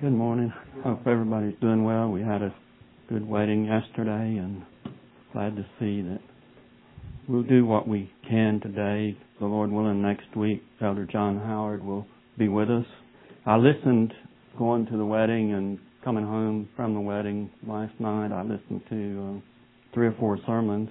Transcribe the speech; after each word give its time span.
Good 0.00 0.12
morning. 0.12 0.52
Hope 0.84 1.00
everybody's 1.08 1.58
doing 1.60 1.82
well. 1.82 2.08
We 2.08 2.20
had 2.20 2.40
a 2.40 2.54
good 3.08 3.28
wedding 3.28 3.64
yesterday 3.64 4.38
and 4.38 4.62
glad 5.32 5.56
to 5.56 5.62
see 5.80 6.02
that 6.02 6.20
we'll 7.28 7.42
do 7.42 7.66
what 7.66 7.88
we 7.88 8.08
can 8.30 8.60
today. 8.60 9.18
The 9.40 9.46
Lord 9.46 9.72
willing, 9.72 10.00
next 10.00 10.36
week, 10.36 10.62
Elder 10.80 11.04
John 11.04 11.40
Howard 11.40 11.84
will 11.84 12.06
be 12.38 12.46
with 12.46 12.70
us. 12.70 12.84
I 13.44 13.56
listened 13.56 14.14
going 14.56 14.86
to 14.86 14.96
the 14.96 15.04
wedding 15.04 15.52
and 15.54 15.80
coming 16.04 16.24
home 16.24 16.68
from 16.76 16.94
the 16.94 17.00
wedding 17.00 17.50
last 17.66 17.98
night. 17.98 18.30
I 18.30 18.42
listened 18.42 18.82
to 18.90 19.34
uh, 19.38 19.94
three 19.94 20.06
or 20.06 20.14
four 20.20 20.38
sermons 20.46 20.90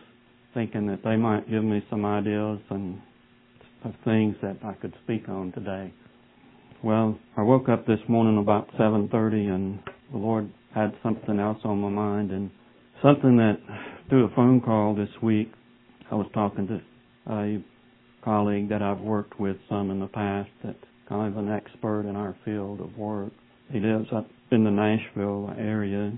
thinking 0.53 0.85
that 0.87 0.99
they 1.05 1.15
might 1.15 1.49
give 1.49 1.63
me 1.63 1.81
some 1.89 2.03
ideas 2.03 2.59
and 2.69 2.99
of 3.85 3.93
things 4.03 4.35
that 4.41 4.57
I 4.65 4.73
could 4.73 4.93
speak 5.05 5.29
on 5.29 5.53
today. 5.53 5.93
Well, 6.83 7.17
I 7.35 7.41
woke 7.41 7.69
up 7.69 7.87
this 7.87 7.99
morning 8.07 8.37
about 8.37 8.69
7:30 8.77 9.47
and 9.47 9.79
the 10.11 10.19
Lord 10.19 10.47
had 10.75 10.93
something 11.01 11.39
else 11.39 11.57
on 11.63 11.81
my 11.81 11.89
mind 11.89 12.29
and 12.29 12.51
something 13.01 13.35
that 13.37 13.57
through 14.09 14.25
a 14.25 14.35
phone 14.35 14.61
call 14.61 14.93
this 14.93 15.09
week 15.23 15.51
I 16.11 16.15
was 16.15 16.27
talking 16.35 16.68
to 16.68 16.79
a 17.33 17.63
colleague 18.23 18.69
that 18.69 18.83
I've 18.83 18.99
worked 18.99 19.39
with 19.39 19.57
some 19.68 19.89
in 19.89 19.99
the 19.99 20.07
past 20.07 20.51
that's 20.63 20.77
kind 21.09 21.33
of 21.33 21.43
an 21.43 21.51
expert 21.51 22.01
in 22.01 22.15
our 22.15 22.35
field 22.45 22.79
of 22.79 22.96
work. 22.96 23.32
He 23.71 23.79
lives 23.79 24.09
up 24.13 24.27
in 24.51 24.63
the 24.63 24.69
Nashville 24.69 25.55
area 25.57 26.13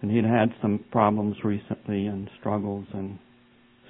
and 0.00 0.10
he'd 0.12 0.24
had 0.24 0.54
some 0.62 0.84
problems 0.92 1.42
recently 1.42 2.06
and 2.06 2.30
struggles 2.38 2.86
and 2.94 3.18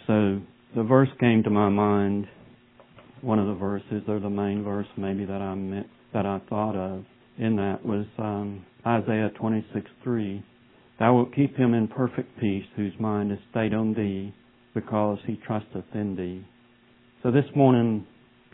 so 0.07 0.41
the 0.75 0.85
verse 0.85 1.11
came 1.21 1.43
to 1.43 1.51
my 1.51 1.69
mind 1.69 2.27
one 3.21 3.39
of 3.39 3.47
the 3.47 3.55
verses 3.55 4.03
or 4.09 4.21
the 4.21 4.31
main 4.31 4.65
verse 4.65 4.87
maybe 4.97 5.27
that 5.27 5.43
I 5.43 5.55
meant 5.55 5.87
that 6.15 6.25
I 6.25 6.41
thought 6.49 6.77
of 6.77 7.05
in 7.39 7.57
that 7.57 7.85
was 7.85 8.07
um, 8.19 8.65
Isaiah 8.87 9.31
26:3. 9.41 10.43
Thou 10.99 11.15
wilt 11.17 11.35
keep 11.35 11.57
him 11.57 11.75
in 11.75 11.89
perfect 11.89 12.39
peace 12.41 12.65
whose 12.77 12.93
mind 13.01 13.33
is 13.33 13.39
stayed 13.51 13.75
on 13.75 13.93
thee 13.95 14.33
because 14.75 15.19
he 15.27 15.37
trusteth 15.47 15.85
in 15.93 16.17
thee. 16.17 16.47
So 17.23 17.31
this 17.31 17.45
morning 17.55 18.07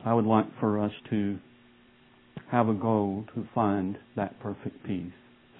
I 0.05 0.15
would 0.15 0.25
like 0.25 0.47
for 0.59 0.83
us 0.83 0.93
to 1.11 1.39
have 2.51 2.69
a 2.69 2.75
goal 2.75 3.25
to 3.35 3.47
find 3.55 3.97
that 4.17 4.41
perfect 4.41 4.85
peace. 4.87 5.13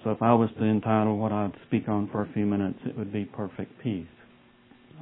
So 0.03 0.09
if 0.09 0.21
I 0.21 0.33
was 0.33 0.49
to 0.57 0.65
entitle 0.65 1.17
what 1.17 1.31
I'd 1.31 1.53
speak 1.67 1.87
on 1.87 2.09
for 2.11 2.23
a 2.23 2.33
few 2.33 2.45
minutes, 2.45 2.79
it 2.85 2.97
would 2.97 3.13
be 3.13 3.25
perfect 3.25 3.71
peace. 3.83 4.07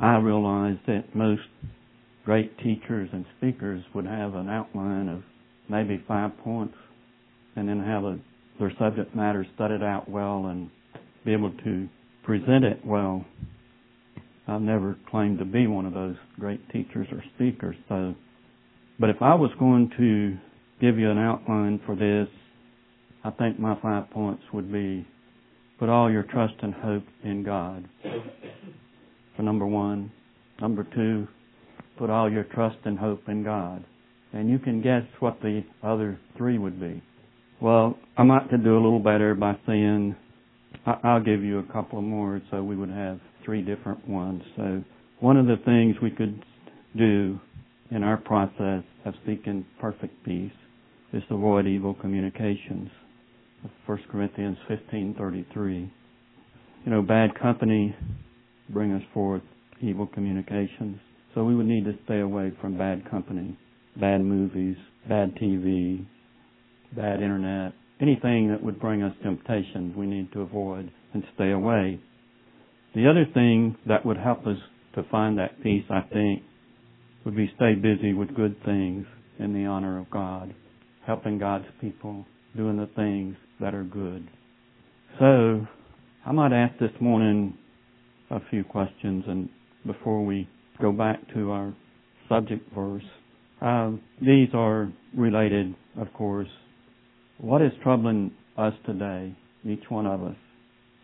I 0.02 0.18
realize 0.18 0.78
that 0.88 1.16
most 1.16 1.42
great 2.26 2.58
teachers 2.60 3.10
and 3.14 3.26
speakers 3.38 3.84
would 3.96 4.06
have 4.06 4.36
an 4.36 4.50
outline 4.50 5.08
of 5.08 5.24
maybe 5.70 6.04
five 6.08 6.38
points 6.40 6.76
and 7.60 7.70
then 7.70 7.80
have 7.80 8.04
a, 8.04 8.20
their 8.60 8.72
subject 8.80 9.16
matter 9.16 9.46
studied 9.56 9.84
out 9.84 10.10
well 10.10 10.48
and 10.48 10.70
be 11.26 11.34
able 11.34 11.52
to 11.64 11.88
present 12.24 12.64
it 12.64 12.86
well. 12.86 13.26
I've 14.48 14.62
never 14.62 14.98
claimed 15.12 15.40
to 15.40 15.46
be 15.46 15.68
one 15.68 15.86
of 15.86 15.94
those 15.94 16.16
great 16.40 16.68
teachers 16.70 17.08
or 17.12 17.24
speakers, 17.36 17.76
so 17.88 18.16
but 19.00 19.10
if 19.10 19.22
I 19.22 19.34
was 19.34 19.52
going 19.58 19.92
to 19.98 20.38
give 20.82 21.00
you 21.00 21.10
an 21.10 21.18
outline 21.18 21.80
for 21.86 21.96
this, 21.96 22.28
I 23.24 23.30
think 23.32 23.58
my 23.58 23.80
five 23.82 24.10
points 24.12 24.44
would 24.54 24.72
be 24.72 25.08
put 25.80 25.88
all 25.88 26.12
your 26.12 26.24
trust 26.24 26.56
and 26.62 26.74
hope 26.74 27.04
in 27.24 27.44
God. 27.44 27.88
For 29.38 29.44
number 29.44 29.66
one. 29.66 30.12
Number 30.60 30.86
two, 30.94 31.28
put 31.98 32.10
all 32.10 32.30
your 32.30 32.44
trust 32.44 32.78
and 32.84 33.00
hope 33.00 33.30
in 33.30 33.44
God. 33.44 33.86
And 34.34 34.50
you 34.50 34.60
can 34.60 34.82
guess 34.82 35.04
what 35.22 35.40
the 35.42 35.64
other 35.82 36.20
three 36.38 36.58
would 36.58 36.80
be. 36.80 37.02
Well, 37.62 37.98
I 38.18 38.24
might 38.24 38.50
could 38.50 38.64
do 38.64 38.74
a 38.76 38.82
little 38.82 39.00
better 39.00 39.36
by 39.36 39.58
saying 39.68 40.16
I'll 40.86 41.24
give 41.24 41.44
you 41.44 41.60
a 41.60 41.74
couple 41.74 42.02
more 42.02 42.42
so 42.50 42.64
we 42.64 42.78
would 42.78 42.90
have 42.90 43.20
three 43.44 43.62
different 43.62 44.08
ones. 44.08 44.42
So 44.56 44.84
one 45.20 45.36
of 45.36 45.46
the 45.46 45.58
things 45.66 45.96
we 46.02 46.12
could 46.12 46.42
do 46.96 47.40
in 47.92 48.04
our 48.04 48.18
process 48.18 48.84
of 49.06 49.14
seeking 49.26 49.66
perfect 49.82 50.24
peace 50.24 50.52
is 51.12 51.22
to 51.28 51.36
avoid 51.36 51.68
evil 51.68 51.96
communications. 51.96 52.90
1 53.86 53.98
Corinthians 54.10 54.58
15:33. 54.70 55.90
You 56.86 56.92
know, 56.92 57.02
bad 57.02 57.36
company 57.36 57.94
bring 58.70 58.94
us 58.94 59.04
forth 59.14 59.42
evil 59.82 60.08
communications. 60.08 60.98
So 61.36 61.44
we 61.44 61.56
would 61.56 61.66
need 61.66 61.84
to 61.86 61.98
stay 62.06 62.22
away 62.22 62.52
from 62.62 62.78
bad 62.78 63.10
company, 63.10 63.58
bad 64.00 64.22
movies, 64.22 64.78
bad 65.08 65.36
TV, 65.36 66.06
bad 66.96 67.22
internet, 67.22 67.74
anything 68.02 68.50
that 68.50 68.64
would 68.64 68.80
bring 68.80 69.04
us 69.04 69.14
temptation, 69.24 69.94
we 69.96 70.06
need 70.06 70.32
to 70.34 70.42
avoid 70.42 70.92
and 71.14 71.24
stay 71.36 71.52
away. 71.52 72.00
The 72.96 73.10
other 73.10 73.26
thing 73.34 73.78
that 73.88 74.06
would 74.06 74.18
help 74.18 74.48
us 74.48 74.58
to 74.96 75.04
find 75.12 75.38
that 75.38 75.62
peace, 75.62 75.86
I 75.90 76.02
think, 76.12 76.44
would 77.26 77.36
be 77.36 77.52
stay 77.56 77.76
busy 77.76 78.14
with 78.14 78.36
good 78.36 78.56
things 78.66 79.06
in 79.38 79.54
the 79.54 79.66
honor 79.66 80.00
of 80.00 80.10
God, 80.10 80.54
helping 81.06 81.38
God's 81.38 81.66
people, 81.80 82.26
doing 82.56 82.78
the 82.78 82.90
things 82.96 83.36
that 83.60 83.76
are 83.76 83.84
good. 83.84 84.28
So, 85.20 85.68
I 86.26 86.32
might 86.32 86.54
ask 86.54 86.78
this 86.80 86.92
morning 87.00 87.58
a 88.32 88.40
few 88.50 88.64
questions 88.64 89.24
and 89.28 89.50
before 89.86 90.26
we 90.26 90.48
go 90.82 90.92
back 90.92 91.20
to 91.34 91.52
our 91.52 91.74
subject 92.28 92.74
verse. 92.74 93.04
Uh, 93.62 93.92
these 94.22 94.50
are 94.54 94.92
related, 95.16 95.76
of 96.00 96.12
course, 96.14 96.48
what 97.40 97.62
is 97.62 97.72
troubling 97.82 98.32
us 98.58 98.74
today, 98.86 99.36
each 99.66 99.84
one 99.90 100.06
of 100.06 100.24
us? 100.24 100.36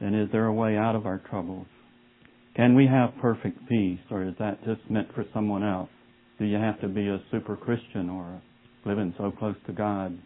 And 0.01 0.15
is 0.15 0.27
there 0.31 0.45
a 0.45 0.53
way 0.53 0.75
out 0.75 0.95
of 0.95 1.05
our 1.05 1.21
troubles? 1.29 1.67
Can 2.55 2.75
we 2.75 2.87
have 2.87 3.09
perfect 3.21 3.57
peace, 3.69 3.99
or 4.11 4.23
is 4.23 4.33
that 4.39 4.63
just 4.65 4.81
meant 4.89 5.13
for 5.13 5.25
someone 5.33 5.63
else? 5.63 5.89
Do 6.37 6.45
you 6.45 6.57
have 6.57 6.79
to 6.81 6.87
be 6.87 7.07
a 7.07 7.21
super 7.31 7.55
Christian 7.55 8.09
or 8.09 8.41
living 8.85 9.13
so 9.17 9.31
close 9.31 9.55
to 9.67 9.73
God? 9.73 10.17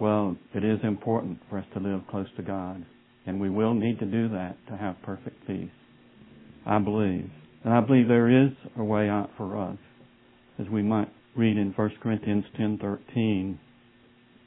Well, 0.00 0.36
it 0.54 0.64
is 0.64 0.80
important 0.82 1.38
for 1.48 1.58
us 1.58 1.66
to 1.74 1.80
live 1.80 2.00
close 2.10 2.26
to 2.36 2.42
God, 2.42 2.84
and 3.26 3.40
we 3.40 3.50
will 3.50 3.74
need 3.74 4.00
to 4.00 4.06
do 4.06 4.28
that 4.30 4.56
to 4.68 4.76
have 4.76 4.96
perfect 5.02 5.46
peace. 5.46 5.70
I 6.66 6.78
believe. 6.78 7.30
And 7.64 7.72
I 7.72 7.80
believe 7.80 8.08
there 8.08 8.46
is 8.46 8.52
a 8.76 8.84
way 8.84 9.08
out 9.08 9.30
for 9.36 9.56
us, 9.56 9.78
as 10.58 10.68
we 10.68 10.82
might 10.82 11.08
read 11.36 11.56
in 11.56 11.72
1 11.72 11.90
Corinthians 12.00 12.44
10:13. 12.56 13.58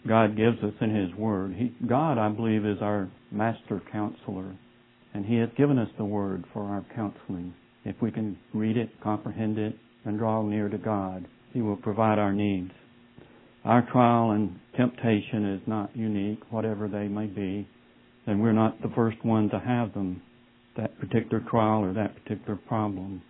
God 0.08 0.38
gives 0.38 0.58
us 0.64 0.74
in 0.82 0.96
His 0.96 1.14
Word. 1.16 1.54
He, 1.54 1.76
God, 1.88 2.18
I 2.18 2.30
believe, 2.30 2.66
is 2.66 2.78
our 2.82 3.10
master 3.32 3.82
counselor, 3.92 4.56
and 5.14 5.26
He 5.26 5.38
has 5.38 5.50
given 5.58 5.78
us 5.78 5.90
the 5.98 6.06
Word 6.06 6.46
for 6.54 6.64
our 6.64 6.86
counseling. 6.96 7.54
If 7.84 7.96
we 8.02 8.12
can 8.12 8.38
read 8.54 8.78
it, 8.78 8.90
comprehend 9.02 9.58
it, 9.58 9.76
and 10.06 10.18
draw 10.18 10.42
near 10.44 10.70
to 10.70 10.78
God, 10.78 11.28
He 11.54 11.62
will 11.62 11.78
provide 11.78 12.20
our 12.20 12.34
needs. 12.34 12.72
Our 13.66 13.88
trial 13.92 14.32
and 14.32 14.60
temptation 14.78 15.54
is 15.54 15.68
not 15.68 15.96
unique, 15.96 16.40
whatever 16.52 16.88
they 16.88 17.08
may 17.08 17.26
be, 17.26 17.68
and 18.26 18.42
we're 18.42 18.54
not 18.54 18.82
the 18.82 18.92
first 18.96 19.24
one 19.24 19.50
to 19.50 19.60
have 19.60 19.94
them, 19.94 20.22
that 20.78 20.98
particular 21.00 21.44
trial 21.50 21.84
or 21.84 21.94
that 21.94 22.14
particular 22.24 22.56
problem. 22.56 23.22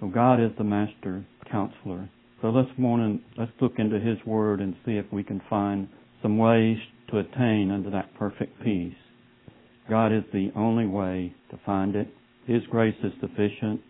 So 0.00 0.08
God 0.08 0.40
is 0.40 0.52
the 0.56 0.64
master 0.64 1.24
counselor. 1.50 2.08
So 2.42 2.50
this 2.50 2.66
morning, 2.76 3.20
let's 3.38 3.52
look 3.60 3.74
into 3.78 4.00
His 4.00 4.18
Word 4.26 4.60
and 4.60 4.74
see 4.84 4.96
if 4.96 5.06
we 5.12 5.22
can 5.22 5.40
find 5.48 5.86
some 6.22 6.38
ways 6.38 6.76
to 7.10 7.18
attain 7.18 7.70
unto 7.70 7.88
that 7.92 8.12
perfect 8.18 8.60
peace. 8.64 8.96
God 9.88 10.12
is 10.12 10.24
the 10.32 10.50
only 10.56 10.86
way 10.86 11.32
to 11.52 11.60
find 11.64 11.94
it. 11.94 12.08
His 12.48 12.62
grace 12.68 12.96
is 13.04 13.12
sufficient. 13.20 13.80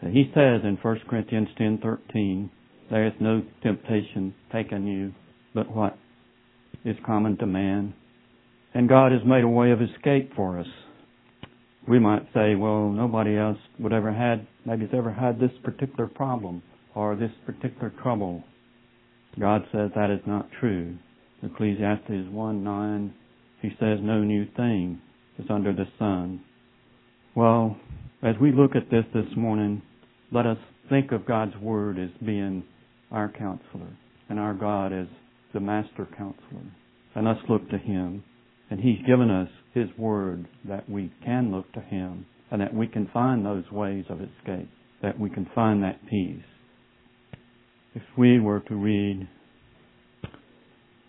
He 0.00 0.30
says 0.32 0.60
in 0.62 0.78
1 0.80 1.08
Corinthians 1.08 1.48
10:13, 1.56 2.50
"There 2.88 3.04
is 3.04 3.14
no 3.18 3.42
temptation 3.62 4.32
taken 4.52 4.86
you, 4.86 5.12
but 5.52 5.68
what 5.74 5.98
is 6.84 6.96
common 7.00 7.36
to 7.38 7.46
man." 7.46 7.94
And 8.74 8.88
God 8.88 9.10
has 9.10 9.24
made 9.24 9.42
a 9.42 9.48
way 9.48 9.72
of 9.72 9.82
escape 9.82 10.32
for 10.34 10.56
us. 10.60 10.68
We 11.88 11.98
might 11.98 12.32
say, 12.32 12.54
"Well, 12.54 12.92
nobody 12.92 13.36
else 13.36 13.58
would 13.80 13.92
ever 13.92 14.12
had, 14.12 14.46
maybe 14.64 14.86
has 14.86 14.94
ever 14.94 15.10
had 15.10 15.40
this 15.40 15.58
particular 15.64 16.06
problem." 16.06 16.62
Or 16.98 17.14
this 17.14 17.30
particular 17.46 17.92
trouble. 18.02 18.42
God 19.38 19.62
says 19.70 19.90
that 19.94 20.10
is 20.10 20.26
not 20.26 20.48
true. 20.58 20.98
Ecclesiastes 21.44 22.28
1 22.28 22.64
9, 22.64 23.14
he 23.62 23.68
says, 23.78 23.98
No 24.02 24.24
new 24.24 24.44
thing 24.56 25.00
is 25.38 25.46
under 25.48 25.72
the 25.72 25.84
sun. 25.96 26.42
Well, 27.36 27.76
as 28.24 28.34
we 28.40 28.50
look 28.50 28.72
at 28.74 28.90
this 28.90 29.04
this 29.14 29.36
morning, 29.36 29.80
let 30.32 30.44
us 30.44 30.56
think 30.90 31.12
of 31.12 31.24
God's 31.24 31.56
Word 31.62 32.00
as 32.00 32.10
being 32.26 32.64
our 33.12 33.28
counselor 33.28 33.96
and 34.28 34.40
our 34.40 34.54
God 34.54 34.92
as 34.92 35.06
the 35.54 35.60
master 35.60 36.08
counselor. 36.18 36.72
And 37.14 37.26
let's 37.28 37.48
look 37.48 37.70
to 37.70 37.78
Him. 37.78 38.24
And 38.70 38.80
He's 38.80 39.06
given 39.06 39.30
us 39.30 39.48
His 39.72 39.86
Word 39.96 40.48
that 40.68 40.90
we 40.90 41.12
can 41.24 41.52
look 41.52 41.72
to 41.74 41.80
Him 41.80 42.26
and 42.50 42.60
that 42.60 42.74
we 42.74 42.88
can 42.88 43.08
find 43.14 43.46
those 43.46 43.70
ways 43.70 44.04
of 44.08 44.18
escape, 44.20 44.68
that 45.00 45.20
we 45.20 45.30
can 45.30 45.48
find 45.54 45.84
that 45.84 46.04
peace 46.10 46.42
if 47.98 48.18
we 48.18 48.38
were 48.38 48.60
to 48.60 48.76
read 48.76 49.26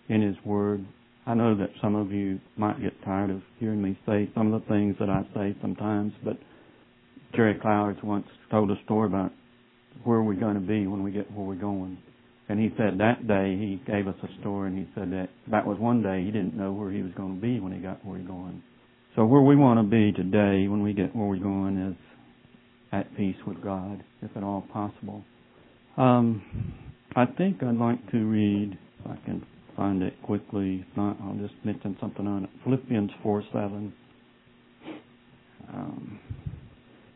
in 0.08 0.22
His 0.24 0.36
Word, 0.44 0.84
I 1.28 1.36
know 1.36 1.56
that 1.56 1.70
some 1.82 1.94
of 1.94 2.12
you 2.12 2.40
might 2.58 2.82
get 2.82 2.94
tired 3.06 3.30
of 3.30 3.42
hearing 3.60 3.80
me 3.80 4.00
say 4.08 4.28
some 4.34 4.52
of 4.52 4.60
the 4.60 4.68
things 4.68 4.96
that 5.00 5.08
I 5.08 5.22
say 5.36 5.56
sometimes, 5.62 6.14
but 6.24 6.38
Jerry 7.36 7.60
Clowers 7.60 7.98
once 8.04 8.26
told 8.50 8.72
a 8.72 8.76
story 8.86 9.06
about 9.06 9.32
where 10.04 10.24
we're 10.24 10.34
going 10.34 10.56
to 10.56 10.60
be 10.60 10.88
when 10.88 11.04
we 11.04 11.12
get 11.12 11.32
where 11.32 11.46
we're 11.46 11.54
going. 11.54 12.00
And 12.48 12.60
he 12.60 12.70
said 12.76 12.98
that 12.98 13.28
day 13.28 13.56
he 13.56 13.80
gave 13.86 14.08
us 14.08 14.16
a 14.24 14.42
story 14.42 14.70
and 14.70 14.80
he 14.80 14.88
said 14.96 15.12
that 15.12 15.30
that 15.52 15.68
was 15.68 15.78
one 15.78 16.02
day 16.02 16.24
he 16.26 16.32
didn't 16.32 16.56
know 16.56 16.72
where 16.72 16.92
he 16.92 17.04
was 17.04 17.12
going 17.16 17.36
to 17.36 17.42
be 17.42 17.60
when 17.60 17.72
he 17.72 17.78
got 17.78 18.04
where 18.04 18.18
he's 18.18 18.26
going. 18.26 18.64
So 19.16 19.26
where 19.26 19.42
we 19.42 19.56
want 19.56 19.78
to 19.80 19.84
be 19.84 20.12
today 20.12 20.68
when 20.68 20.82
we 20.82 20.94
get 20.94 21.16
where 21.16 21.28
we're 21.28 21.38
going 21.38 21.78
is 21.92 21.98
at 22.92 23.16
peace 23.16 23.36
with 23.46 23.62
God, 23.62 24.04
if 24.24 24.36
at 24.36 24.42
all 24.42 24.66
possible. 24.74 25.24
Um, 26.00 26.42
I 27.14 27.26
think 27.26 27.62
I'd 27.62 27.76
like 27.76 28.12
to 28.12 28.26
read, 28.26 28.78
if 29.00 29.12
I 29.12 29.26
can 29.26 29.46
find 29.76 30.02
it 30.02 30.14
quickly. 30.24 30.86
If 30.90 30.98
not, 30.98 31.18
I'll 31.22 31.36
just 31.36 31.54
mention 31.66 31.98
something 32.00 32.26
on 32.26 32.46
it. 32.46 32.50
Philippians 32.64 33.12
4 33.22 33.44
7. 33.52 33.94
Um, 35.74 36.20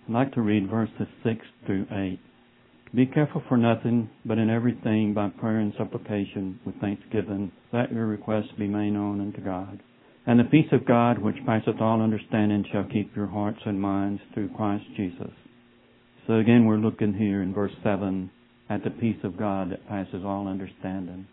I'd 0.07 0.13
like 0.13 0.33
to 0.33 0.41
read 0.41 0.69
verses 0.69 1.07
6 1.24 1.39
through 1.65 1.85
8. 1.91 2.19
Be 2.94 3.06
careful 3.06 3.41
for 3.47 3.56
nothing, 3.56 4.09
but 4.25 4.38
in 4.38 4.50
everything 4.50 5.13
by 5.13 5.29
prayer 5.29 5.59
and 5.59 5.74
supplication 5.77 6.59
with 6.65 6.75
thanksgiving, 6.81 7.53
let 7.71 7.91
your 7.91 8.06
requests 8.06 8.51
be 8.59 8.68
made 8.68 8.91
known 8.91 9.21
unto 9.21 9.41
God. 9.41 9.81
And 10.27 10.39
the 10.39 10.44
peace 10.44 10.71
of 10.74 10.86
God, 10.86 11.19
which 11.19 11.45
passeth 11.45 11.79
all 11.79 12.01
understanding, 12.01 12.65
shall 12.71 12.83
keep 12.83 13.15
your 13.15 13.27
hearts 13.27 13.59
and 13.65 13.79
minds 13.79 14.21
through 14.33 14.50
Christ 14.56 14.86
Jesus. 14.97 15.31
So 16.27 16.33
again, 16.33 16.65
we're 16.65 16.77
looking 16.77 17.13
here 17.13 17.41
in 17.41 17.53
verse 17.53 17.71
7 17.81 18.29
at 18.69 18.83
the 18.83 18.89
peace 18.89 19.18
of 19.24 19.38
God 19.38 19.71
that 19.71 19.88
passes 19.88 20.24
all 20.25 20.48
understanding. 20.48 21.27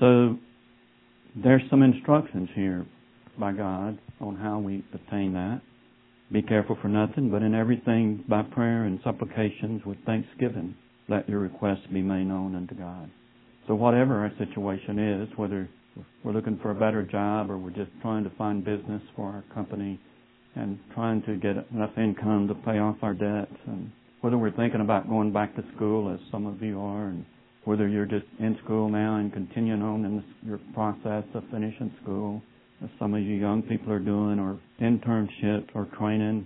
So 0.00 0.36
there's 1.42 1.62
some 1.70 1.82
instructions 1.82 2.48
here 2.54 2.86
by 3.38 3.52
God 3.52 3.98
on 4.20 4.36
how 4.36 4.58
we 4.58 4.84
obtain 4.94 5.32
that. 5.34 5.60
Be 6.32 6.42
careful 6.42 6.76
for 6.82 6.88
nothing, 6.88 7.30
but 7.30 7.42
in 7.42 7.54
everything 7.54 8.24
by 8.28 8.42
prayer 8.42 8.84
and 8.84 8.98
supplications 9.04 9.84
with 9.84 9.98
thanksgiving, 10.04 10.74
let 11.08 11.28
your 11.28 11.38
requests 11.38 11.86
be 11.92 12.02
made 12.02 12.24
known 12.24 12.56
unto 12.56 12.74
God. 12.74 13.10
So 13.68 13.74
whatever 13.74 14.16
our 14.20 14.32
situation 14.38 14.98
is, 14.98 15.28
whether 15.36 15.68
we're 16.24 16.32
looking 16.32 16.58
for 16.62 16.70
a 16.70 16.74
better 16.74 17.02
job 17.02 17.50
or 17.50 17.58
we're 17.58 17.70
just 17.70 17.90
trying 18.02 18.24
to 18.24 18.30
find 18.30 18.64
business 18.64 19.02
for 19.14 19.26
our 19.26 19.44
company 19.54 20.00
and 20.54 20.78
trying 20.94 21.22
to 21.22 21.36
get 21.36 21.56
enough 21.72 21.96
income 21.96 22.48
to 22.48 22.54
pay 22.54 22.78
off 22.78 22.96
our 23.02 23.14
debts 23.14 23.56
and 23.66 23.90
whether 24.26 24.38
we're 24.38 24.50
thinking 24.50 24.80
about 24.80 25.08
going 25.08 25.32
back 25.32 25.54
to 25.54 25.62
school 25.76 26.12
as 26.12 26.18
some 26.32 26.46
of 26.46 26.60
you 26.60 26.80
are 26.80 27.10
and 27.10 27.24
whether 27.64 27.86
you're 27.86 28.04
just 28.04 28.26
in 28.40 28.58
school 28.64 28.88
now 28.88 29.18
and 29.18 29.32
continuing 29.32 29.82
on 29.82 30.04
in 30.04 30.24
your 30.44 30.58
process 30.74 31.22
of 31.32 31.44
finishing 31.52 31.94
school 32.02 32.42
as 32.82 32.90
some 32.98 33.14
of 33.14 33.22
you 33.22 33.36
young 33.36 33.62
people 33.62 33.92
are 33.92 34.00
doing 34.00 34.40
or 34.40 34.58
internships 34.82 35.68
or 35.76 35.86
training 35.96 36.44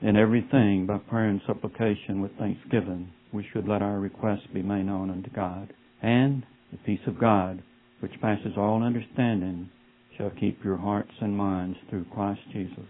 in 0.00 0.14
everything 0.14 0.86
by 0.86 0.96
prayer 0.96 1.28
and 1.28 1.40
supplication 1.44 2.20
with 2.22 2.30
thanksgiving 2.38 3.10
we 3.32 3.44
should 3.52 3.66
let 3.66 3.82
our 3.82 3.98
requests 3.98 4.46
be 4.54 4.62
made 4.62 4.86
known 4.86 5.10
unto 5.10 5.30
God 5.30 5.72
and 6.04 6.44
the 6.70 6.78
peace 6.78 7.04
of 7.08 7.18
God 7.18 7.60
which 7.98 8.12
passes 8.20 8.52
all 8.56 8.84
understanding, 8.84 9.68
shall 10.16 10.30
keep 10.38 10.62
your 10.64 10.76
hearts 10.76 11.10
and 11.20 11.36
minds 11.36 11.76
through 11.90 12.04
Christ 12.14 12.40
Jesus. 12.52 12.86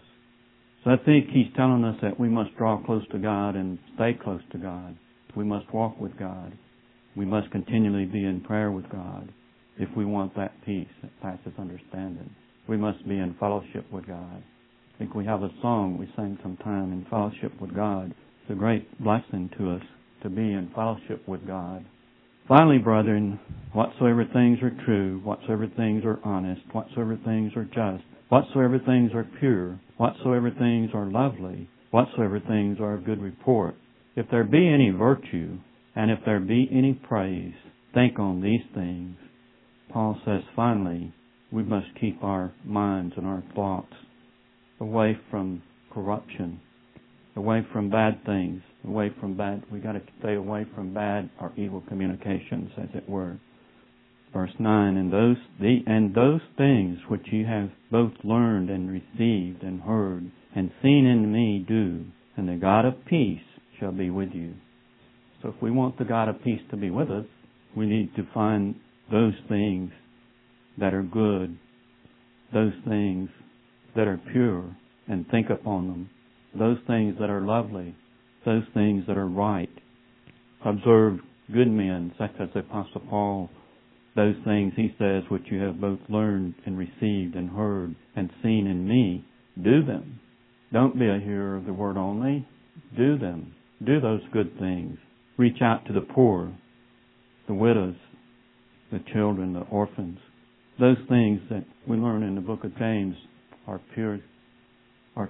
So 0.87 0.93
I 0.93 0.99
think 1.05 1.31
he's 1.31 1.53
telling 1.57 1.83
us 1.83 1.97
that 2.01 2.21
we 2.21 2.29
must 2.29 2.57
draw 2.57 2.81
close 2.87 3.03
to 3.11 3.19
God 3.19 3.57
and 3.57 3.77
stay 3.97 4.17
close 4.23 4.41
to 4.53 4.59
God. 4.59 4.97
We 5.35 5.43
must 5.43 5.75
walk 5.75 6.01
with 6.01 6.17
God. 6.17 6.57
We 7.17 7.25
must 7.25 7.51
continually 7.51 8.05
be 8.05 8.25
in 8.25 8.41
prayer 8.41 8.71
with 8.71 8.89
God 8.93 9.29
if 9.79 9.89
we 9.97 10.05
want 10.05 10.37
that 10.37 10.53
peace 10.65 10.87
that 11.03 11.21
passes 11.21 11.59
understanding. 11.59 12.31
We 12.69 12.77
must 12.77 13.05
be 13.09 13.19
in 13.19 13.35
fellowship 13.41 13.91
with 13.91 14.07
God. 14.07 14.45
I 14.95 14.99
think 14.99 15.13
we 15.13 15.25
have 15.25 15.43
a 15.43 15.51
song 15.61 15.99
we 15.99 16.09
sang 16.15 16.39
sometime 16.41 16.93
in 16.93 17.05
fellowship 17.11 17.61
with 17.61 17.75
God. 17.75 18.15
It's 18.43 18.53
a 18.53 18.55
great 18.55 18.87
blessing 19.03 19.51
to 19.59 19.73
us 19.73 19.83
to 20.23 20.31
be 20.31 20.53
in 20.53 20.71
fellowship 20.73 21.27
with 21.27 21.45
God. 21.49 21.85
Finally, 22.47 22.79
brethren, 22.79 23.41
whatsoever 23.73 24.25
things 24.33 24.61
are 24.63 24.85
true, 24.85 25.21
whatsoever 25.25 25.67
things 25.77 26.05
are 26.05 26.21
honest, 26.23 26.61
whatsoever 26.71 27.19
things 27.25 27.51
are 27.57 27.65
just, 27.65 28.05
whatsoever 28.29 28.79
things 28.87 29.11
are 29.15 29.27
pure, 29.41 29.81
whatsoever 29.97 30.51
things 30.51 30.91
are 30.95 31.11
lovely, 31.11 31.69
whatsoever 31.91 32.41
things 32.41 32.79
are 32.81 32.95
of 32.95 33.05
good 33.05 33.21
report, 33.21 33.75
if 34.15 34.27
there 34.31 34.45
be 34.45 34.69
any 34.69 34.91
virtue, 34.91 35.59
and 35.95 36.11
if 36.11 36.19
there 36.25 36.41
be 36.41 36.69
any 36.73 36.93
praise, 36.93 37.55
think 37.95 38.19
on 38.19 38.43
these 38.43 38.61
things. 38.75 39.17
Paul 39.93 40.21
says, 40.25 40.43
finally, 40.55 41.13
we 41.51 41.63
must 41.63 41.87
keep 42.01 42.23
our 42.23 42.53
minds 42.65 43.15
and 43.17 43.27
our 43.27 43.43
thoughts 43.55 43.93
away 44.81 45.19
from 45.31 45.63
corruption, 45.93 46.61
away 47.37 47.67
from 47.73 47.89
bad 47.91 48.25
things, 48.27 48.61
away 48.87 49.11
from 49.21 49.37
bad. 49.37 49.63
We 49.73 49.79
got 49.79 49.93
to 49.93 50.03
stay 50.21 50.35
away 50.35 50.67
from 50.75 50.93
bad 50.93 51.31
or 51.41 51.53
evil 51.57 51.83
communications, 51.89 52.71
as 52.77 52.89
it 52.95 53.09
were. 53.09 53.39
Verse 54.37 54.53
nine, 54.59 54.99
and 54.99 55.11
those 55.11 55.39
the 55.59 55.79
and 55.87 56.15
those 56.15 56.43
things 56.59 56.99
which 57.09 57.27
you 57.33 57.47
have 57.47 57.71
both 57.91 58.13
learned 58.23 58.69
and 58.69 58.91
received 58.91 59.63
and 59.63 59.81
heard 59.81 60.31
and 60.55 60.71
seen 60.83 61.07
in 61.07 61.33
me 61.33 61.65
do, 61.67 62.05
and 62.37 62.47
the 62.47 62.57
God 62.57 62.85
of 62.85 63.07
peace 63.07 63.41
shall 63.81 63.93
be 63.93 64.11
with 64.11 64.29
you. 64.35 64.53
So 65.41 65.49
if 65.49 65.55
we 65.63 65.71
want 65.71 65.97
the 65.97 66.05
God 66.05 66.29
of 66.29 66.45
peace 66.45 66.61
to 66.71 66.77
be 66.77 66.91
with 66.91 67.11
us, 67.11 67.25
we 67.75 67.87
need 67.87 68.15
to 68.17 68.29
find 68.35 68.75
those 69.11 69.33
things 69.49 69.91
that 70.77 70.93
are 70.93 71.03
good, 71.03 71.57
those 72.53 72.75
things 72.87 73.31
that 73.97 74.07
are 74.07 74.21
pure, 74.33 74.77
and 75.09 75.27
think 75.31 75.49
upon 75.49 75.87
them, 75.87 76.11
those 76.59 76.77
things 76.87 77.17
that 77.21 77.31
are 77.31 77.41
lovely, 77.41 77.97
those 78.45 78.65
things 78.75 79.05
that 79.09 79.17
are 79.17 79.29
right. 79.29 79.71
Observe 80.63 81.21
good 81.51 81.71
men, 81.71 82.13
such 82.19 82.33
as 82.39 82.51
the 82.53 82.61
Apostle 82.61 83.01
Paul. 83.09 83.49
Those 84.17 84.35
things, 84.45 84.73
he 84.75 84.95
says, 84.99 85.25
which 85.29 85.45
you 85.51 85.61
have 85.61 85.81
both 85.81 85.99
learned 86.09 86.55
and 86.65 86.79
received 86.79 87.37
and 87.37 87.51
heard 87.51 87.95
and 88.17 88.31
seen 88.43 88.67
in 88.67 88.89
me, 88.89 89.25
do 89.63 89.85
them. 89.85 90.21
Don't 90.73 90.99
be 90.99 91.07
a 91.07 91.21
hearer 91.23 91.57
of 91.57 91.67
the 91.67 91.73
word 91.75 91.99
only. 91.99 92.49
Do 92.97 93.19
them. 93.19 93.55
Do 93.85 94.01
those 94.01 94.23
good 94.33 94.59
things. 94.59 94.97
Reach 95.37 95.59
out 95.61 95.85
to 95.87 95.93
the 95.93 96.01
poor, 96.01 96.51
the 97.47 97.55
widows, 97.55 97.97
the 98.91 99.01
children, 99.13 99.53
the 99.53 99.61
orphans. 99.61 100.19
Those 100.81 100.97
things 101.09 101.41
that 101.51 101.65
we 101.87 101.99
learn 101.99 102.23
in 102.23 102.35
the 102.35 102.41
book 102.41 102.65
of 102.65 102.77
James 102.79 103.17
are 103.67 103.81
pure, 103.95 104.21
are 105.15 105.29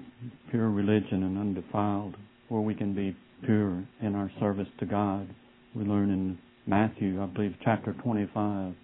pure 0.51 0.71
religion 0.71 1.25
and 1.25 1.37
undefiled 1.37 2.17
where 2.49 2.61
we 2.61 2.75
can 2.75 2.95
be 2.95 3.17
pure 3.45 3.85
in 4.01 4.15
our 4.15 4.31
service 4.39 4.69
to 4.79 4.87
God. 4.87 5.29
We 5.75 5.85
learn 5.85 6.11
in 6.11 6.39
Matthew, 6.67 7.23
I 7.23 7.27
believe, 7.27 7.55
chapter 7.65 7.93
25, 8.03 8.75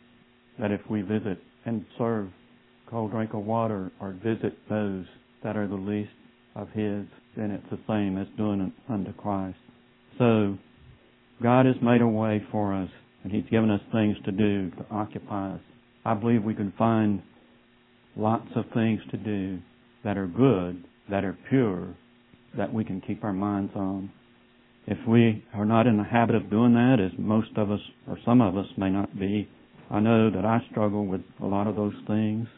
that 0.60 0.70
if 0.70 0.80
we 0.88 1.02
visit 1.02 1.38
and 1.64 1.84
serve 1.98 2.28
cold 2.88 3.10
drink 3.10 3.34
of 3.34 3.44
water 3.44 3.90
or 4.00 4.12
visit 4.12 4.56
those 4.68 5.04
that 5.42 5.56
are 5.56 5.66
the 5.66 5.74
least 5.74 6.10
of 6.54 6.68
His, 6.68 7.06
then 7.36 7.50
it's 7.50 7.68
the 7.70 7.78
same 7.88 8.18
as 8.18 8.28
doing 8.36 8.60
it 8.60 8.92
unto 8.92 9.12
Christ. 9.14 9.56
So, 10.18 10.56
God 11.42 11.66
has 11.66 11.74
made 11.82 12.02
a 12.02 12.06
way 12.06 12.42
for 12.52 12.72
us, 12.74 12.90
and 13.24 13.32
He's 13.32 13.50
given 13.50 13.70
us 13.70 13.80
things 13.90 14.16
to 14.26 14.32
do 14.32 14.70
to 14.70 14.86
occupy 14.90 15.54
us. 15.54 15.60
I 16.04 16.14
believe 16.14 16.44
we 16.44 16.54
can 16.54 16.72
find 16.78 17.22
lots 18.16 18.48
of 18.54 18.64
things 18.74 19.00
to 19.10 19.16
do 19.16 19.58
that 20.04 20.16
are 20.16 20.26
good, 20.26 20.84
that 21.10 21.24
are 21.24 21.36
pure, 21.48 21.88
that 22.56 22.72
we 22.72 22.84
can 22.84 23.00
keep 23.00 23.24
our 23.24 23.32
minds 23.32 23.72
on. 23.74 24.10
If 24.86 24.98
we 25.06 25.44
are 25.54 25.64
not 25.64 25.86
in 25.86 25.96
the 25.96 26.04
habit 26.04 26.34
of 26.34 26.50
doing 26.50 26.74
that, 26.74 26.98
as 26.98 27.16
most 27.18 27.50
of 27.56 27.70
us 27.70 27.80
or 28.08 28.18
some 28.24 28.40
of 28.40 28.56
us 28.56 28.66
may 28.76 28.90
not 28.90 29.18
be, 29.18 29.48
I 29.90 30.00
know 30.00 30.30
that 30.30 30.44
I 30.44 30.60
struggle 30.70 31.06
with 31.06 31.20
a 31.40 31.46
lot 31.46 31.66
of 31.66 31.76
those 31.76 31.94
things. 32.06 32.48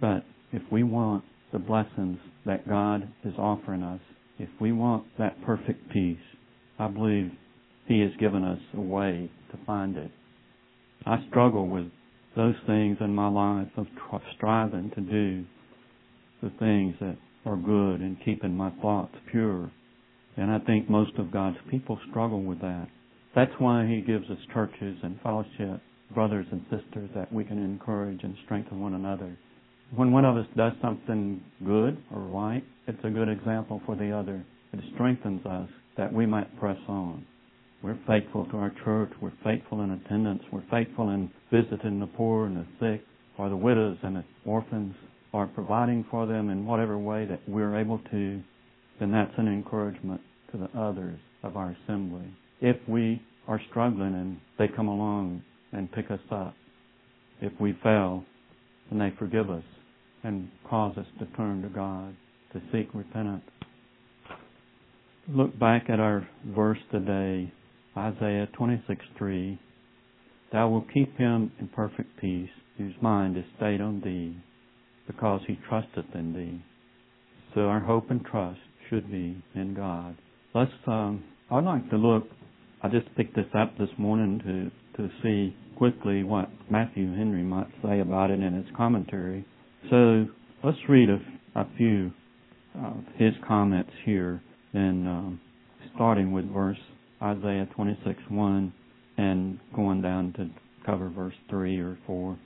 But 0.00 0.24
if 0.52 0.62
we 0.70 0.82
want 0.82 1.24
the 1.52 1.58
blessings 1.58 2.18
that 2.44 2.68
God 2.68 3.08
is 3.24 3.34
offering 3.38 3.82
us, 3.82 4.00
if 4.38 4.48
we 4.60 4.72
want 4.72 5.04
that 5.18 5.42
perfect 5.44 5.90
peace, 5.90 6.18
I 6.78 6.88
believe 6.88 7.30
He 7.86 8.00
has 8.00 8.10
given 8.18 8.44
us 8.44 8.60
a 8.74 8.80
way 8.80 9.30
to 9.50 9.58
find 9.64 9.96
it. 9.96 10.10
I 11.06 11.24
struggle 11.28 11.66
with 11.66 11.86
those 12.36 12.54
things 12.66 12.98
in 13.00 13.14
my 13.14 13.28
life 13.28 13.68
of 13.76 13.86
striving 14.36 14.90
to 14.94 15.00
do 15.00 15.44
the 16.42 16.50
things 16.58 16.94
that 17.00 17.16
are 17.44 17.56
good 17.56 18.00
and 18.00 18.16
keeping 18.24 18.56
my 18.56 18.70
thoughts 18.82 19.14
pure. 19.30 19.70
And 20.36 20.50
I 20.50 20.58
think 20.60 20.88
most 20.88 21.12
of 21.18 21.32
God's 21.32 21.58
people 21.70 21.98
struggle 22.10 22.42
with 22.42 22.60
that. 22.60 22.88
That's 23.34 23.52
why 23.58 23.86
He 23.86 24.00
gives 24.00 24.28
us 24.30 24.38
churches 24.52 24.98
and 25.02 25.20
fellowship, 25.22 25.80
brothers 26.14 26.46
and 26.50 26.62
sisters 26.70 27.10
that 27.14 27.32
we 27.32 27.44
can 27.44 27.62
encourage 27.62 28.22
and 28.22 28.34
strengthen 28.44 28.80
one 28.80 28.94
another. 28.94 29.36
When 29.94 30.12
one 30.12 30.24
of 30.24 30.36
us 30.36 30.46
does 30.56 30.72
something 30.80 31.42
good 31.64 31.98
or 32.14 32.20
right, 32.20 32.64
it's 32.86 33.04
a 33.04 33.10
good 33.10 33.28
example 33.28 33.80
for 33.86 33.96
the 33.96 34.12
other. 34.12 34.44
It 34.72 34.80
strengthens 34.94 35.44
us 35.46 35.68
that 35.96 36.12
we 36.12 36.26
might 36.26 36.58
press 36.58 36.78
on. 36.88 37.26
We're 37.82 37.98
faithful 38.06 38.46
to 38.46 38.56
our 38.56 38.72
church. 38.84 39.10
We're 39.20 39.32
faithful 39.42 39.82
in 39.82 39.90
attendance. 39.90 40.42
We're 40.52 40.64
faithful 40.70 41.10
in 41.10 41.30
visiting 41.50 41.98
the 41.98 42.06
poor 42.06 42.46
and 42.46 42.56
the 42.56 42.66
sick. 42.78 43.04
for 43.36 43.48
the 43.48 43.56
widows 43.56 43.96
and 44.02 44.16
the 44.16 44.24
orphans, 44.44 44.94
or 45.32 45.46
providing 45.46 46.04
for 46.10 46.26
them 46.26 46.50
in 46.50 46.66
whatever 46.66 46.98
way 46.98 47.24
that 47.24 47.40
we're 47.48 47.78
able 47.78 47.98
to, 48.10 48.42
then 49.00 49.10
that's 49.10 49.32
an 49.38 49.48
encouragement 49.48 50.20
to 50.52 50.58
the 50.58 50.78
others 50.78 51.18
of 51.42 51.56
our 51.56 51.74
assembly. 51.84 52.26
If 52.60 52.76
we 52.86 53.22
are 53.48 53.60
struggling 53.70 54.14
and 54.14 54.38
they 54.58 54.68
come 54.68 54.88
along 54.88 55.42
and 55.72 55.90
pick 55.90 56.10
us 56.10 56.20
up, 56.30 56.54
if 57.40 57.52
we 57.58 57.76
fail, 57.82 58.24
then 58.90 58.98
they 58.98 59.12
forgive 59.18 59.50
us 59.50 59.64
and 60.22 60.50
cause 60.68 60.96
us 60.98 61.06
to 61.18 61.26
turn 61.36 61.62
to 61.62 61.68
God, 61.68 62.14
to 62.52 62.60
seek 62.70 62.88
repentance. 62.92 63.42
Look 65.28 65.58
back 65.58 65.88
at 65.88 65.98
our 66.00 66.28
verse 66.48 66.78
today, 66.92 67.50
Isaiah 67.96 68.48
26 68.56 69.00
3. 69.16 69.58
Thou 70.52 70.68
wilt 70.68 70.86
keep 70.92 71.16
him 71.16 71.52
in 71.58 71.68
perfect 71.68 72.20
peace, 72.20 72.50
whose 72.76 72.94
mind 73.00 73.36
is 73.38 73.44
stayed 73.56 73.80
on 73.80 74.00
thee, 74.00 74.36
because 75.06 75.40
he 75.46 75.58
trusteth 75.68 76.14
in 76.14 76.34
thee. 76.34 76.62
So 77.54 77.62
our 77.62 77.80
hope 77.80 78.10
and 78.10 78.24
trust 78.24 78.58
should 78.90 79.10
be 79.10 79.42
in 79.54 79.74
God. 79.74 80.16
Let's. 80.54 80.72
Um, 80.86 81.24
I'd 81.50 81.64
like 81.64 81.88
to 81.90 81.96
look. 81.96 82.24
I 82.82 82.88
just 82.88 83.14
picked 83.16 83.36
this 83.36 83.46
up 83.56 83.78
this 83.78 83.88
morning 83.96 84.72
to 84.96 85.02
to 85.02 85.10
see 85.22 85.56
quickly 85.76 86.24
what 86.24 86.50
Matthew 86.70 87.14
Henry 87.16 87.42
might 87.42 87.68
say 87.82 88.00
about 88.00 88.30
it 88.30 88.40
in 88.40 88.52
his 88.52 88.66
commentary. 88.76 89.46
So 89.88 90.26
let's 90.62 90.76
read 90.88 91.08
a, 91.08 91.60
a 91.60 91.66
few 91.78 92.10
of 92.74 92.96
his 93.16 93.32
comments 93.46 93.92
here, 94.04 94.42
and 94.74 95.08
um, 95.08 95.40
starting 95.94 96.32
with 96.32 96.52
verse 96.52 96.78
Isaiah 97.22 97.68
26 97.74 98.18
1 98.28 98.72
and 99.18 99.58
going 99.74 100.02
down 100.02 100.32
to 100.34 100.48
cover 100.84 101.10
verse 101.10 101.34
3 101.50 101.78
or 101.80 101.98
4. 102.06 102.38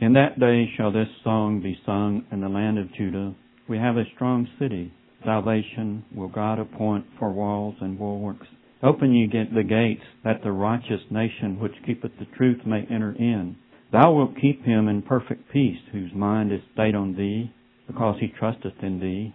In 0.00 0.12
that 0.12 0.38
day 0.38 0.70
shall 0.76 0.92
this 0.92 1.08
song 1.24 1.60
be 1.62 1.78
sung 1.84 2.24
in 2.30 2.40
the 2.40 2.48
land 2.48 2.78
of 2.78 2.94
Judah. 2.94 3.34
We 3.68 3.78
have 3.78 3.96
a 3.96 4.04
strong 4.14 4.46
city. 4.58 4.92
Salvation 5.24 6.04
will 6.14 6.28
God 6.28 6.58
appoint 6.58 7.04
for 7.18 7.32
walls 7.32 7.74
and 7.80 7.98
bulwarks. 7.98 8.46
Open 8.82 9.12
ye 9.12 9.26
the 9.26 9.64
gates, 9.64 10.04
that 10.24 10.42
the 10.42 10.52
righteous 10.52 11.00
nation 11.10 11.58
which 11.58 11.72
keepeth 11.84 12.12
the 12.18 12.26
truth 12.36 12.64
may 12.64 12.86
enter 12.90 13.12
in. 13.12 13.56
Thou 13.90 14.12
wilt 14.12 14.36
keep 14.40 14.64
him 14.64 14.86
in 14.86 15.02
perfect 15.02 15.50
peace, 15.50 15.80
whose 15.90 16.12
mind 16.14 16.52
is 16.52 16.60
stayed 16.74 16.94
on 16.94 17.16
thee, 17.16 17.50
because 17.86 18.20
he 18.20 18.28
trusteth 18.28 18.80
in 18.82 19.00
thee. 19.00 19.34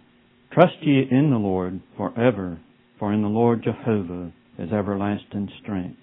Trust 0.52 0.76
ye 0.82 1.06
in 1.10 1.30
the 1.30 1.36
Lord 1.36 1.80
for 1.96 2.18
ever, 2.18 2.60
for 2.98 3.12
in 3.12 3.22
the 3.22 3.28
Lord 3.28 3.62
Jehovah 3.64 4.32
is 4.58 4.72
everlasting 4.72 5.50
strength. 5.60 6.00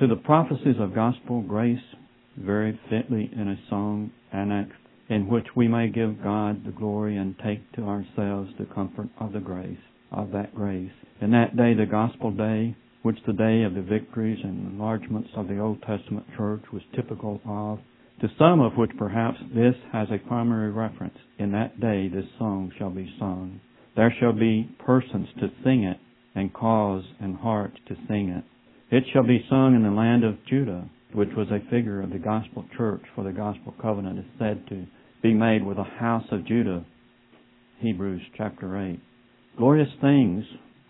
To 0.00 0.06
the 0.06 0.16
prophecies 0.16 0.76
of 0.80 0.94
gospel 0.94 1.42
grace, 1.42 1.78
very 2.36 2.80
fitly 2.88 3.30
in 3.32 3.48
a 3.48 3.60
song 3.68 4.10
annexed, 4.32 4.78
in 5.08 5.26
which 5.28 5.46
we 5.56 5.68
may 5.68 5.88
give 5.88 6.22
God 6.22 6.64
the 6.64 6.72
glory 6.72 7.16
and 7.16 7.34
take 7.38 7.72
to 7.72 7.82
ourselves 7.82 8.50
the 8.58 8.66
comfort 8.74 9.08
of 9.18 9.32
the 9.32 9.40
grace, 9.40 9.78
of 10.12 10.30
that 10.32 10.54
grace. 10.54 10.90
In 11.20 11.30
that 11.30 11.56
day, 11.56 11.74
the 11.74 11.86
gospel 11.86 12.30
day, 12.30 12.76
which 13.02 13.18
the 13.26 13.32
day 13.32 13.62
of 13.62 13.74
the 13.74 13.82
victories 13.82 14.38
and 14.42 14.70
enlargements 14.70 15.30
of 15.36 15.48
the 15.48 15.58
Old 15.58 15.80
Testament 15.82 16.26
church 16.36 16.62
was 16.72 16.82
typical 16.94 17.40
of, 17.46 17.78
to 18.20 18.28
some 18.38 18.60
of 18.60 18.72
which 18.76 18.90
perhaps 18.98 19.38
this 19.54 19.74
has 19.92 20.08
a 20.10 20.28
primary 20.28 20.70
reference. 20.70 21.16
In 21.38 21.52
that 21.52 21.80
day 21.80 22.08
this 22.08 22.26
song 22.38 22.72
shall 22.78 22.90
be 22.90 23.14
sung. 23.18 23.60
There 23.96 24.14
shall 24.20 24.32
be 24.32 24.68
persons 24.84 25.28
to 25.40 25.50
sing 25.64 25.84
it, 25.84 25.98
and 26.34 26.52
cause 26.52 27.04
and 27.20 27.36
hearts 27.36 27.76
to 27.88 27.96
sing 28.08 28.28
it. 28.28 28.44
It 28.94 29.04
shall 29.12 29.26
be 29.26 29.44
sung 29.48 29.74
in 29.74 29.82
the 29.82 29.90
land 29.90 30.24
of 30.24 30.44
Judah, 30.46 30.88
which 31.14 31.30
was 31.36 31.48
a 31.50 31.70
figure 31.70 32.02
of 32.02 32.10
the 32.10 32.18
gospel 32.18 32.64
church, 32.76 33.02
for 33.14 33.24
the 33.24 33.32
gospel 33.32 33.74
covenant 33.80 34.18
is 34.18 34.24
said 34.38 34.66
to 34.68 34.86
be 35.22 35.34
made 35.34 35.64
with 35.64 35.76
the 35.76 35.84
house 35.84 36.24
of 36.30 36.46
Judah. 36.46 36.84
Hebrews 37.80 38.22
chapter 38.36 38.90
8. 38.90 39.00
Glorious 39.56 39.88
things 40.00 40.44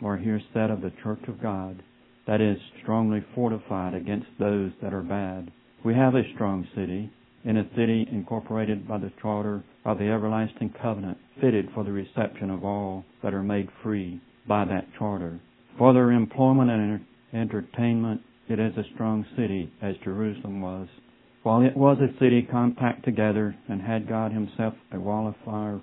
are 0.04 0.18
here 0.18 0.40
said 0.52 0.70
of 0.70 0.82
the 0.82 0.92
church 1.02 1.22
of 1.28 1.42
God, 1.42 1.82
that 2.26 2.40
is, 2.40 2.58
strongly 2.82 3.24
fortified 3.34 3.94
against 3.94 4.26
those 4.38 4.72
that 4.82 4.92
are 4.92 5.02
bad. 5.02 5.50
We 5.82 5.94
have 5.94 6.14
a 6.14 6.30
strong 6.34 6.66
city, 6.76 7.10
in 7.44 7.56
a 7.56 7.68
city 7.74 8.06
incorporated 8.12 8.86
by 8.86 8.98
the 8.98 9.12
charter 9.22 9.64
of 9.86 9.98
the 9.98 10.10
everlasting 10.10 10.74
covenant, 10.82 11.16
fitted 11.40 11.68
for 11.74 11.84
the 11.84 11.92
reception 11.92 12.50
of 12.50 12.64
all 12.64 13.04
that 13.22 13.32
are 13.32 13.42
made 13.42 13.68
free 13.82 14.20
by 14.46 14.66
that 14.66 14.88
charter. 14.98 15.40
For 15.78 15.94
their 15.94 16.12
employment 16.12 16.70
and 16.70 17.00
entertainment, 17.32 18.20
it 18.48 18.58
is 18.58 18.76
a 18.76 18.94
strong 18.94 19.24
city, 19.36 19.72
as 19.80 19.94
Jerusalem 20.04 20.60
was. 20.60 20.88
While 21.48 21.62
it 21.62 21.78
was 21.78 21.96
a 21.98 22.12
city 22.18 22.42
compact 22.42 23.06
together 23.06 23.56
and 23.70 23.80
had 23.80 24.06
God 24.06 24.32
Himself 24.32 24.74
a 24.92 25.00
wall 25.00 25.26
of 25.26 25.34
fire 25.46 25.80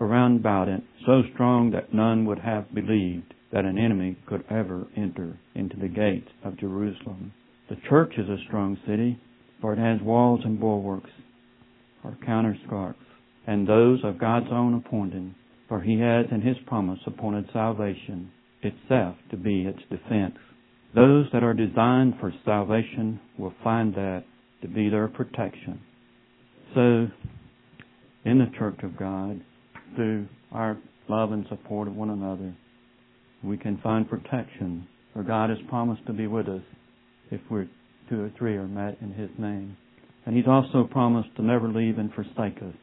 around 0.00 0.40
about 0.40 0.66
it, 0.66 0.82
so 1.06 1.22
strong 1.32 1.70
that 1.70 1.94
none 1.94 2.24
would 2.24 2.40
have 2.40 2.74
believed 2.74 3.32
that 3.52 3.64
an 3.64 3.78
enemy 3.78 4.16
could 4.26 4.42
ever 4.50 4.88
enter 4.96 5.38
into 5.54 5.76
the 5.76 5.86
gates 5.86 6.26
of 6.42 6.58
Jerusalem. 6.58 7.32
The 7.68 7.76
church 7.88 8.14
is 8.18 8.28
a 8.28 8.42
strong 8.48 8.78
city, 8.84 9.16
for 9.60 9.72
it 9.74 9.78
has 9.78 10.02
walls 10.02 10.40
and 10.42 10.58
bulwarks, 10.58 11.12
or 12.02 12.18
counterscarps, 12.26 12.96
and 13.46 13.68
those 13.68 14.00
of 14.02 14.18
God's 14.18 14.50
own 14.50 14.74
appointing, 14.74 15.36
for 15.68 15.80
He 15.80 16.00
has 16.00 16.26
in 16.32 16.40
His 16.40 16.56
promise 16.66 16.98
appointed 17.06 17.48
salvation 17.52 18.32
itself 18.60 19.14
to 19.30 19.36
be 19.36 19.66
its 19.66 19.82
defense. 19.88 20.34
Those 20.96 21.26
that 21.32 21.44
are 21.44 21.54
designed 21.54 22.14
for 22.18 22.34
salvation 22.44 23.20
will 23.38 23.54
find 23.62 23.94
that 23.94 24.24
to 24.62 24.68
be 24.68 24.88
their 24.88 25.08
protection. 25.08 25.80
So, 26.74 27.08
in 28.24 28.38
the 28.38 28.50
Church 28.58 28.78
of 28.82 28.96
God, 28.96 29.40
through 29.96 30.28
our 30.52 30.76
love 31.08 31.32
and 31.32 31.46
support 31.48 31.88
of 31.88 31.96
one 31.96 32.10
another, 32.10 32.54
we 33.42 33.56
can 33.56 33.78
find 33.78 34.08
protection. 34.08 34.86
For 35.14 35.22
God 35.22 35.50
has 35.50 35.58
promised 35.68 36.06
to 36.06 36.12
be 36.12 36.26
with 36.26 36.48
us 36.48 36.62
if 37.30 37.40
we're 37.50 37.68
two 38.08 38.22
or 38.22 38.32
three 38.38 38.56
are 38.56 38.68
met 38.68 38.98
in 39.00 39.12
His 39.12 39.30
name. 39.38 39.76
And 40.26 40.36
He's 40.36 40.46
also 40.46 40.84
promised 40.84 41.34
to 41.36 41.42
never 41.42 41.68
leave 41.68 41.98
and 41.98 42.12
forsake 42.12 42.58
us. 42.58 42.76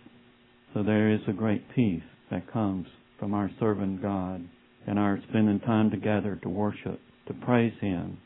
So 0.74 0.84
there 0.84 1.12
is 1.12 1.22
a 1.28 1.34
great 1.34 1.64
peace 1.76 2.04
that 2.32 2.52
comes 2.52 2.88
from 3.20 3.34
our 3.34 3.50
serving 3.60 4.00
God 4.02 4.48
and 4.86 4.98
our 4.98 5.20
spending 5.30 5.60
time 5.60 5.92
together 5.92 6.40
to 6.44 6.50
worship 6.50 7.00
to 7.28 7.34
praise 7.34 7.74
Him. 7.80 8.18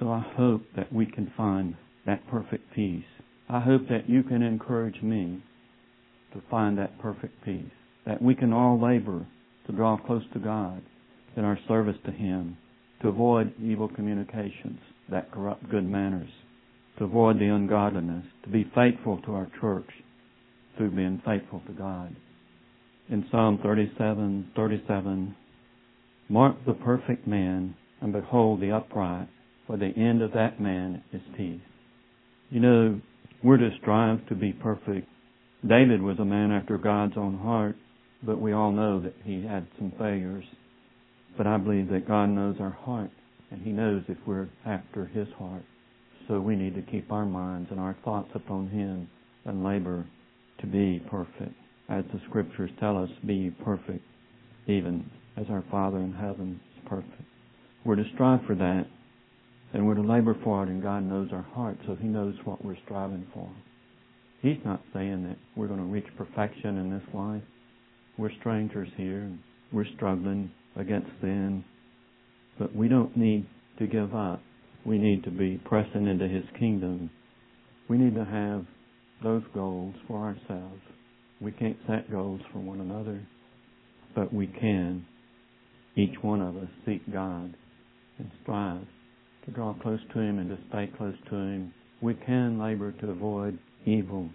So 0.00 0.10
I 0.10 0.24
hope 0.36 0.62
that 0.76 0.92
we 0.92 1.06
can 1.06 1.32
find 1.36 1.76
that 2.06 2.26
perfect 2.28 2.72
peace. 2.74 3.04
I 3.48 3.60
hope 3.60 3.88
that 3.88 4.08
you 4.08 4.22
can 4.22 4.42
encourage 4.42 5.02
me 5.02 5.42
to 6.32 6.42
find 6.50 6.78
that 6.78 6.98
perfect 6.98 7.44
peace. 7.44 7.64
That 8.06 8.22
we 8.22 8.34
can 8.34 8.52
all 8.52 8.80
labor 8.80 9.26
to 9.66 9.72
draw 9.72 9.96
close 9.96 10.24
to 10.32 10.38
God 10.38 10.82
in 11.36 11.44
our 11.44 11.58
service 11.68 11.96
to 12.04 12.12
Him, 12.12 12.56
to 13.02 13.08
avoid 13.08 13.52
evil 13.60 13.88
communications 13.88 14.78
that 15.10 15.30
corrupt 15.32 15.68
good 15.70 15.88
manners, 15.88 16.30
to 16.98 17.04
avoid 17.04 17.38
the 17.38 17.46
ungodliness, 17.46 18.24
to 18.44 18.50
be 18.50 18.70
faithful 18.74 19.20
to 19.22 19.32
our 19.34 19.48
church 19.60 19.88
through 20.76 20.90
being 20.90 21.22
faithful 21.24 21.62
to 21.66 21.72
God. 21.72 22.14
In 23.10 23.26
Psalm 23.30 23.58
37, 23.62 24.50
37, 24.56 25.36
mark 26.28 26.56
the 26.66 26.72
perfect 26.72 27.26
man 27.26 27.74
and 28.00 28.12
behold 28.12 28.60
the 28.60 28.70
upright, 28.72 29.28
for 29.66 29.76
the 29.76 29.92
end 29.96 30.22
of 30.22 30.32
that 30.32 30.60
man 30.60 31.02
is 31.12 31.22
peace. 31.36 31.60
You 32.54 32.60
know, 32.60 33.00
we're 33.42 33.56
to 33.56 33.70
strive 33.82 34.28
to 34.28 34.36
be 34.36 34.52
perfect. 34.52 35.08
David 35.68 36.00
was 36.00 36.20
a 36.20 36.24
man 36.24 36.52
after 36.52 36.78
God's 36.78 37.14
own 37.16 37.36
heart, 37.36 37.74
but 38.22 38.40
we 38.40 38.52
all 38.52 38.70
know 38.70 39.00
that 39.00 39.14
he 39.24 39.44
had 39.44 39.66
some 39.76 39.92
failures. 39.98 40.44
But 41.36 41.48
I 41.48 41.56
believe 41.56 41.88
that 41.88 42.06
God 42.06 42.26
knows 42.26 42.54
our 42.60 42.70
heart, 42.70 43.10
and 43.50 43.60
He 43.60 43.72
knows 43.72 44.04
if 44.06 44.18
we're 44.24 44.48
after 44.64 45.06
His 45.06 45.26
heart. 45.36 45.64
So 46.28 46.38
we 46.38 46.54
need 46.54 46.76
to 46.76 46.82
keep 46.82 47.10
our 47.10 47.26
minds 47.26 47.72
and 47.72 47.80
our 47.80 47.96
thoughts 48.04 48.30
upon 48.36 48.68
Him 48.68 49.08
and 49.44 49.64
labor 49.64 50.06
to 50.60 50.66
be 50.68 51.02
perfect. 51.10 51.56
As 51.88 52.04
the 52.12 52.20
Scriptures 52.28 52.70
tell 52.78 53.02
us, 53.02 53.10
be 53.26 53.52
perfect, 53.64 54.04
even 54.68 55.10
as 55.36 55.46
our 55.50 55.64
Father 55.72 55.98
in 55.98 56.12
heaven 56.12 56.60
is 56.76 56.88
perfect. 56.88 57.20
We're 57.84 57.96
to 57.96 58.04
strive 58.14 58.46
for 58.46 58.54
that, 58.54 58.86
and 59.74 59.84
we're 59.84 59.94
to 59.94 60.02
labor 60.02 60.36
for 60.44 60.62
it, 60.62 60.68
and 60.68 60.80
God 60.80 61.02
knows 61.02 61.30
our 61.32 61.42
heart, 61.42 61.76
so 61.84 61.96
He 61.96 62.06
knows 62.06 62.36
what 62.44 62.64
we're 62.64 62.78
striving 62.84 63.26
for. 63.34 63.50
He's 64.40 64.58
not 64.64 64.80
saying 64.94 65.24
that 65.24 65.36
we're 65.56 65.66
going 65.66 65.80
to 65.80 65.86
reach 65.86 66.06
perfection 66.16 66.78
in 66.78 66.90
this 66.90 67.02
life. 67.12 67.42
We're 68.16 68.30
strangers 68.38 68.88
here, 68.96 69.28
we're 69.72 69.86
struggling 69.96 70.52
against 70.76 71.08
sin, 71.20 71.64
but 72.56 72.74
we 72.74 72.86
don't 72.86 73.16
need 73.16 73.46
to 73.80 73.88
give 73.88 74.14
up. 74.14 74.40
We 74.86 74.98
need 74.98 75.24
to 75.24 75.30
be 75.30 75.60
pressing 75.64 76.06
into 76.06 76.28
His 76.28 76.44
kingdom. 76.58 77.10
We 77.88 77.98
need 77.98 78.14
to 78.14 78.24
have 78.24 78.66
those 79.24 79.42
goals 79.54 79.94
for 80.06 80.18
ourselves. 80.18 80.82
We 81.40 81.50
can't 81.50 81.78
set 81.88 82.10
goals 82.12 82.42
for 82.52 82.60
one 82.60 82.80
another, 82.80 83.26
but 84.14 84.32
we 84.32 84.46
can, 84.46 85.04
each 85.96 86.14
one 86.22 86.40
of 86.40 86.56
us, 86.56 86.68
seek 86.86 87.12
God 87.12 87.56
draw 89.54 89.74
close 89.74 90.00
to 90.12 90.20
Him 90.20 90.38
and 90.38 90.48
to 90.50 90.58
stay 90.68 90.90
close 90.96 91.14
to 91.30 91.36
Him. 91.36 91.72
We 92.00 92.14
can 92.14 92.58
labor 92.58 92.92
to 92.92 93.10
avoid 93.10 93.58
evil, 93.86 94.28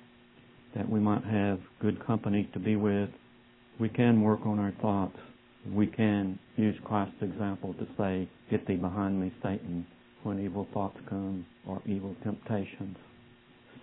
that 0.76 0.90
we 0.90 1.00
might 1.00 1.24
have 1.24 1.60
good 1.82 2.06
company 2.06 2.50
to 2.54 2.60
be 2.60 2.76
with. 2.76 3.10
We 3.80 3.90
can 3.90 4.22
work 4.22 4.42
on 4.46 4.60
our 4.60 4.74
thoughts. 4.82 5.18
We 5.72 5.88
can 5.88 6.40
use 6.56 6.76
Christ's 6.86 7.22
example 7.22 7.74
to 7.76 7.88
say, 7.98 8.30
Get 8.50 8.66
thee 8.66 8.76
behind 8.76 9.20
me, 9.20 9.32
Satan, 9.44 9.86
when 10.24 10.40
evil 10.40 10.68
thoughts 10.74 10.98
come 11.10 11.46
or 11.68 11.82
evil 11.86 12.16
temptations. 12.24 12.98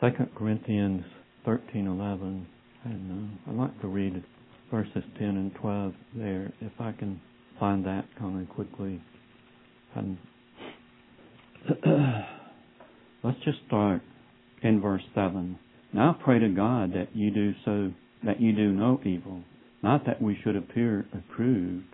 2 0.01 0.09
Corinthians 0.35 1.05
13:11, 1.47 2.45
and 2.85 3.39
uh, 3.47 3.51
I'd 3.51 3.57
like 3.57 3.81
to 3.81 3.89
read 3.89 4.23
verses 4.71 5.05
10 5.19 5.29
and 5.29 5.55
12 5.55 5.95
there, 6.17 6.53
if 6.61 6.73
I 6.81 6.93
can 6.93 7.21
find 7.59 7.85
that 7.87 8.05
kind 8.19 8.41
of 8.41 8.55
quickly. 8.55 9.01
And 9.95 10.19
let's 13.25 13.39
just 13.45 13.59
start 13.67 14.03
in 14.63 14.81
verse 14.81 15.03
7. 15.15 15.59
Now 15.93 16.17
pray 16.23 16.39
to 16.39 16.49
God 16.49 16.93
that 16.93 17.09
you 17.15 17.31
do 17.31 17.53
so, 17.65 17.93
that 18.25 18.41
you 18.41 18.53
do 18.55 18.73
no 18.73 19.01
evil, 19.05 19.43
not 19.83 20.07
that 20.07 20.23
we 20.23 20.39
should 20.43 20.57
appear 20.57 21.07
approved, 21.13 21.87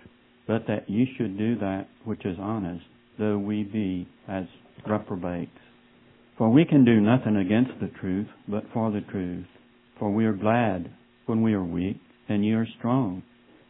but 0.46 0.66
that 0.66 0.90
you 0.90 1.06
should 1.16 1.38
do 1.38 1.56
that 1.58 1.86
which 2.04 2.24
is 2.26 2.36
honest, 2.40 2.84
though 3.18 3.38
we 3.38 3.62
be 3.62 4.08
as 4.28 4.44
reprobates. 4.86 5.50
For 6.36 6.50
we 6.50 6.64
can 6.64 6.84
do 6.84 7.00
nothing 7.00 7.36
against 7.36 7.80
the 7.80 7.90
truth, 8.00 8.28
but 8.48 8.64
for 8.74 8.90
the 8.90 9.00
truth. 9.00 9.46
For 9.98 10.10
we 10.10 10.24
are 10.26 10.32
glad 10.32 10.90
when 11.26 11.42
we 11.42 11.54
are 11.54 11.64
weak, 11.64 12.00
and 12.28 12.44
ye 12.44 12.52
are 12.52 12.66
strong. 12.78 13.22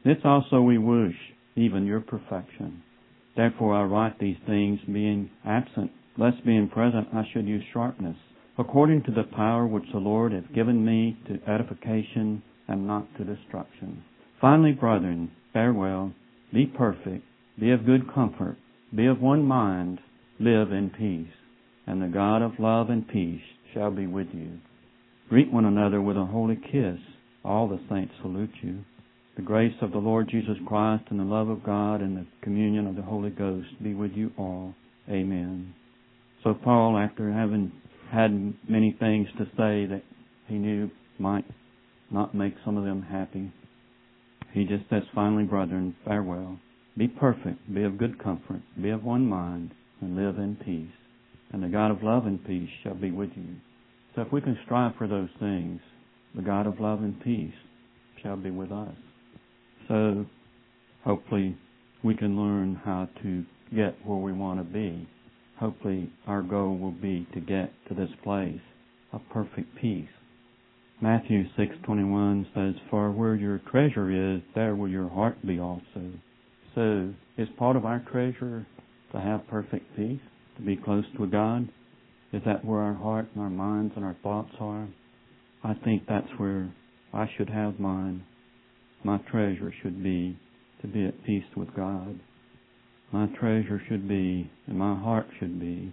This 0.05 0.19
also 0.25 0.63
we 0.63 0.79
wish, 0.79 1.15
even 1.55 1.87
your 1.87 2.01
perfection. 2.01 2.83
Therefore 3.37 3.75
I 3.75 3.85
write 3.85 4.19
these 4.19 4.37
things, 4.47 4.81
being 4.87 5.31
absent, 5.45 5.91
lest 6.19 6.45
being 6.45 6.69
present 6.69 7.09
I 7.15 7.25
should 7.33 7.47
use 7.47 7.65
sharpness, 7.73 8.17
according 8.59 9.05
to 9.05 9.11
the 9.11 9.25
power 9.35 9.67
which 9.67 9.91
the 9.93 9.99
Lord 9.99 10.33
hath 10.33 10.53
given 10.55 10.85
me 10.85 11.17
to 11.27 11.51
edification 11.51 12.43
and 12.69 12.87
not 12.87 13.07
to 13.17 13.25
destruction. 13.25 14.05
Finally, 14.41 14.73
brethren, 14.73 15.31
farewell, 15.53 16.13
be 16.53 16.67
perfect, 16.67 17.25
be 17.59 17.71
of 17.71 17.87
good 17.87 18.13
comfort, 18.13 18.57
be 18.95 19.07
of 19.07 19.21
one 19.21 19.45
mind, 19.45 19.99
live 20.39 20.73
in 20.73 20.91
peace, 20.91 21.35
and 21.87 22.03
the 22.03 22.09
God 22.09 22.43
of 22.43 22.59
love 22.59 22.91
and 22.91 23.09
peace 23.09 23.41
shall 23.73 23.91
be 23.91 24.07
with 24.07 24.29
you. 24.33 24.59
Greet 25.29 25.53
one 25.53 25.65
another 25.65 26.01
with 26.01 26.17
a 26.17 26.27
holy 26.27 26.57
kiss. 26.57 26.99
All 27.45 27.69
the 27.69 27.81
saints 27.89 28.13
salute 28.21 28.53
you. 28.61 28.85
The 29.37 29.43
grace 29.43 29.75
of 29.81 29.93
the 29.93 29.99
Lord 29.99 30.29
Jesus 30.29 30.57
Christ 30.67 31.05
and 31.09 31.19
the 31.19 31.25
love 31.25 31.49
of 31.49 31.65
God 31.65 32.03
and 32.03 32.17
the 32.17 32.27
communion 32.43 32.87
of 32.87 32.97
the 32.97 33.03
Holy 33.03 33.31
Ghost 33.31 33.69
be 33.83 33.95
with 33.95 34.13
you 34.13 34.31
all. 34.37 34.75
Amen. 35.09 35.75
So 36.45 36.53
Paul, 36.53 36.99
after 36.99 37.33
having 37.33 37.73
had 38.13 38.55
many 38.69 38.95
things 39.01 39.29
to 39.39 39.45
say 39.57 39.87
that 39.87 40.03
he 40.49 40.57
knew 40.57 40.91
might 41.19 41.47
not 42.11 42.35
make 42.35 42.55
some 42.63 42.77
of 42.77 42.85
them 42.85 43.01
happy, 43.01 43.51
he 44.53 44.65
just 44.65 44.89
says, 44.91 45.03
finally, 45.15 45.45
brethren, 45.45 45.97
farewell. 46.05 46.59
Be 46.99 47.09
perfect, 47.09 47.73
be 47.73 47.85
of 47.85 47.97
good 47.97 48.23
comfort, 48.23 48.61
be 48.81 48.91
of 48.91 49.03
one 49.03 49.27
mind, 49.27 49.71
and 50.03 50.15
live 50.15 50.37
in 50.37 50.57
peace. 50.57 50.95
And 51.53 51.63
the 51.63 51.69
God 51.69 51.91
of 51.91 52.03
love 52.03 52.27
and 52.27 52.45
peace 52.45 52.69
shall 52.83 52.95
be 52.95 53.11
with 53.11 53.31
you. 53.35 53.57
So 54.15 54.21
if 54.21 54.31
we 54.31 54.43
can 54.43 54.59
strive 54.67 54.93
for 54.97 55.09
those 55.09 55.31
things, 55.41 55.81
the 56.35 56.43
God 56.43 56.67
of 56.67 56.81
love 56.81 57.01
and 57.01 57.19
peace 57.23 57.55
shall 58.23 58.37
be 58.37 58.51
with 58.51 58.71
us. 58.71 58.95
So 59.93 60.25
hopefully 61.05 61.55
we 62.03 62.17
can 62.17 62.35
learn 62.35 62.81
how 62.83 63.11
to 63.23 63.45
get 63.77 63.95
where 64.07 64.17
we 64.17 64.33
want 64.33 64.59
to 64.59 64.65
be. 64.65 65.07
Hopefully 65.61 66.11
our 66.27 66.41
goal 66.41 66.79
will 66.79 66.93
be 66.93 67.29
to 67.35 67.41
get 67.41 67.71
to 67.89 67.95
this 67.95 68.09
place 68.25 68.63
of 69.13 69.21
perfect 69.31 69.77
peace. 69.79 70.09
Matthew 71.03 71.45
6:21 71.59 72.47
says, 72.55 72.75
"For 72.89 73.11
where 73.11 73.35
your 73.35 73.59
treasure 73.59 74.11
is, 74.11 74.41
there 74.55 74.75
will 74.75 74.89
your 74.89 75.11
heart 75.11 75.37
be 75.45 75.59
also." 75.59 76.13
So, 76.75 77.13
is 77.37 77.51
part 77.51 77.77
of 77.77 77.85
our 77.85 78.01
treasure 78.01 78.65
to 79.11 79.21
have 79.21 79.47
perfect 79.47 79.95
peace, 79.95 80.23
to 80.57 80.63
be 80.63 80.75
close 80.75 81.07
to 81.19 81.27
God? 81.27 81.69
Is 82.33 82.43
that 82.45 82.65
where 82.65 82.81
our 82.81 82.95
heart 82.95 83.27
and 83.35 83.43
our 83.43 83.51
minds 83.51 83.95
and 83.97 84.07
our 84.07 84.15
thoughts 84.15 84.55
are? 84.59 84.89
I 85.63 85.75
think 85.75 86.07
that's 86.07 86.39
where 86.39 86.71
I 87.13 87.27
should 87.27 87.51
have 87.51 87.79
mine. 87.79 88.23
My 89.05 89.19
treasure 89.19 89.73
should 89.83 90.03
be 90.03 90.39
to 90.81 90.87
be 90.87 91.05
at 91.07 91.25
peace 91.25 91.45
with 91.57 91.75
God. 91.75 92.19
My 93.13 93.27
treasure 93.39 93.81
should 93.89 94.09
be, 94.09 94.51
and 94.67 94.79
my 94.79 94.97
heart 94.99 95.27
should 95.39 95.61
be, 95.61 95.93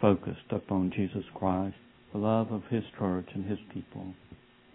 focused 0.00 0.50
upon 0.50 0.92
Jesus 0.94 1.24
Christ, 1.34 1.76
the 2.12 2.18
love 2.18 2.52
of 2.52 2.62
His 2.70 2.84
church 2.98 3.28
and 3.34 3.44
His 3.44 3.58
people. 3.72 4.14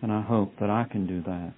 And 0.02 0.12
I 0.12 0.22
hope 0.22 0.54
that 0.60 0.70
I 0.70 0.86
can 0.92 1.08
do 1.08 1.22
that. 1.24 1.54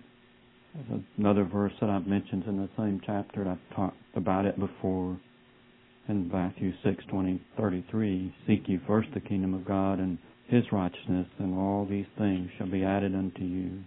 There's 0.75 1.01
another 1.17 1.43
verse 1.43 1.73
that 1.81 1.89
I've 1.89 2.07
mentioned 2.07 2.43
in 2.45 2.57
the 2.57 2.69
same 2.77 3.01
chapter, 3.05 3.41
and 3.41 3.49
I've 3.49 3.75
talked 3.75 3.97
about 4.15 4.45
it 4.45 4.59
before 4.59 5.19
in 6.07 6.29
Matthew 6.29 6.71
6, 6.83 7.03
20, 7.09 7.41
33. 7.57 8.35
Seek 8.45 8.67
ye 8.67 8.79
first 8.85 9.09
the 9.13 9.19
kingdom 9.19 9.53
of 9.53 9.65
God 9.65 9.99
and 9.99 10.17
his 10.47 10.63
righteousness, 10.71 11.27
and 11.39 11.57
all 11.57 11.85
these 11.89 12.05
things 12.17 12.49
shall 12.57 12.69
be 12.69 12.83
added 12.83 13.15
unto 13.15 13.43
you. 13.43 13.79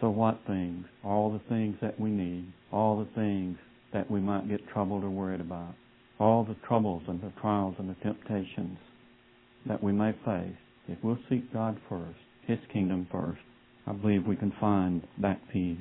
So 0.00 0.08
what 0.08 0.40
things? 0.46 0.86
All 1.04 1.30
the 1.32 1.42
things 1.48 1.76
that 1.82 2.00
we 2.00 2.10
need, 2.10 2.52
all 2.72 2.98
the 2.98 3.20
things 3.20 3.58
that 3.92 4.10
we 4.10 4.20
might 4.20 4.48
get 4.48 4.66
troubled 4.68 5.04
or 5.04 5.10
worried 5.10 5.40
about, 5.40 5.74
all 6.18 6.44
the 6.44 6.56
troubles 6.66 7.02
and 7.08 7.20
the 7.20 7.32
trials 7.40 7.74
and 7.78 7.88
the 7.88 7.96
temptations 8.02 8.78
that 9.66 9.82
we 9.82 9.92
may 9.92 10.12
face. 10.24 10.56
If 10.88 10.98
we'll 11.02 11.18
seek 11.28 11.52
God 11.52 11.78
first, 11.88 12.18
His 12.46 12.58
kingdom 12.72 13.06
first, 13.12 13.40
I 13.86 13.92
believe 13.92 14.26
we 14.26 14.36
can 14.36 14.52
find 14.60 15.06
that 15.20 15.40
peace. 15.52 15.78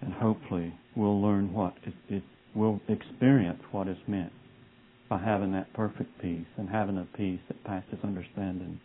And 0.00 0.12
hopefully 0.12 0.74
we'll 0.96 1.22
learn 1.22 1.52
what 1.52 1.74
it, 1.84 1.94
it 2.08 2.22
will 2.54 2.80
experience 2.88 3.60
what 3.70 3.88
is 3.88 3.96
meant 4.06 4.32
by 5.08 5.18
having 5.18 5.52
that 5.52 5.72
perfect 5.74 6.20
peace 6.20 6.46
and 6.56 6.68
having 6.68 6.98
a 6.98 7.16
peace 7.16 7.40
that 7.48 7.64
passes 7.64 7.98
understanding. 8.02 8.80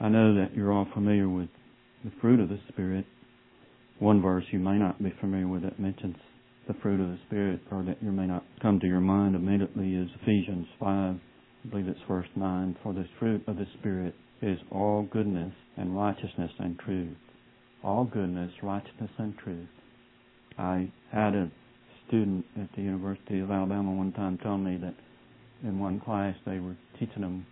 I 0.00 0.08
know 0.08 0.34
that 0.34 0.54
you're 0.54 0.72
all 0.72 0.88
familiar 0.92 1.28
with 1.28 1.48
the 2.04 2.12
fruit 2.20 2.40
of 2.40 2.48
the 2.48 2.58
Spirit. 2.68 3.06
One 3.98 4.20
verse 4.20 4.44
you 4.50 4.58
may 4.58 4.78
not 4.78 5.02
be 5.02 5.12
familiar 5.20 5.48
with 5.48 5.62
that 5.62 5.78
mentions 5.78 6.16
the 6.66 6.74
fruit 6.74 7.00
of 7.00 7.08
the 7.08 7.18
Spirit, 7.26 7.60
or 7.70 7.82
that 7.82 8.02
you 8.02 8.12
may 8.12 8.26
not 8.26 8.44
come 8.60 8.78
to 8.80 8.86
your 8.86 9.00
mind 9.00 9.34
immediately, 9.34 9.94
is 9.94 10.08
Ephesians 10.22 10.66
5. 10.78 10.88
I 11.16 11.68
believe 11.68 11.88
it's 11.88 11.98
verse 12.08 12.26
9. 12.36 12.76
For 12.82 12.92
the 12.92 13.04
fruit 13.18 13.42
of 13.46 13.56
the 13.56 13.66
Spirit 13.78 14.14
is 14.40 14.58
all 14.70 15.08
goodness 15.10 15.52
and 15.76 15.96
righteousness 15.96 16.50
and 16.58 16.78
truth. 16.78 17.16
All 17.82 18.04
goodness, 18.04 18.52
righteousness, 18.62 19.10
and 19.18 19.36
truth. 19.38 19.68
I 20.58 20.90
had 21.10 21.34
a 21.34 21.50
student 22.06 22.44
at 22.60 22.68
the 22.76 22.82
University 22.82 23.40
of 23.40 23.50
Alabama 23.50 23.92
one 23.92 24.12
time 24.12 24.38
tell 24.38 24.58
me 24.58 24.76
that 24.76 24.94
in 25.62 25.78
one 25.78 26.00
class 26.00 26.34
they 26.44 26.58
were 26.58 26.76
teaching 26.98 27.22
them 27.22 27.46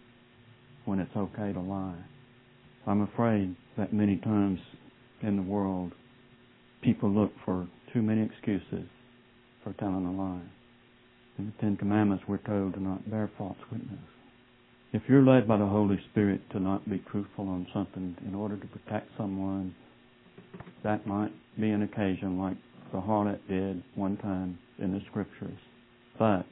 when 0.85 0.98
it's 0.98 1.16
okay 1.16 1.53
to 1.53 1.61
lie. 1.61 1.98
I'm 2.87 3.03
afraid 3.03 3.57
that 3.76 3.92
many 3.92 4.16
times 4.18 4.59
in 5.22 5.37
the 5.37 5.42
world, 5.42 5.92
people 6.83 7.11
look 7.11 7.33
for 7.45 7.66
too 7.93 8.03
many 8.03 8.23
excuses 8.23 8.88
for 9.62 9.73
telling 9.75 10.07
a 10.07 10.12
lie. 10.12 10.40
In 11.38 11.47
the 11.47 11.53
Ten 11.61 11.77
Commandments, 11.77 12.25
we're 12.29 12.38
told 12.38 12.75
to 12.75 12.83
not 12.83 13.11
bear 13.11 13.31
false 13.38 13.57
witness. 13.71 13.99
If 14.93 15.03
you're 15.09 15.23
led 15.23 15.47
by 15.47 15.57
the 15.57 15.66
Holy 15.66 16.01
Spirit 16.11 16.40
to 16.51 16.61
not 16.61 16.88
be 16.88 17.03
truthful 17.11 17.49
on 17.49 17.66
something 17.73 18.16
in 18.27 18.35
order 18.35 18.57
to 18.57 18.66
protect 18.66 19.09
someone, 19.16 19.75
that 20.83 21.07
might 21.07 21.33
be 21.59 21.71
an 21.71 21.83
occasion 21.83 22.38
like 22.38 22.57
the 22.93 23.01
harlot 23.01 23.38
did 23.49 23.83
one 23.95 24.16
time 24.16 24.59
in 24.79 24.93
the 24.93 25.01
Scriptures. 25.11 25.59
But 26.19 26.45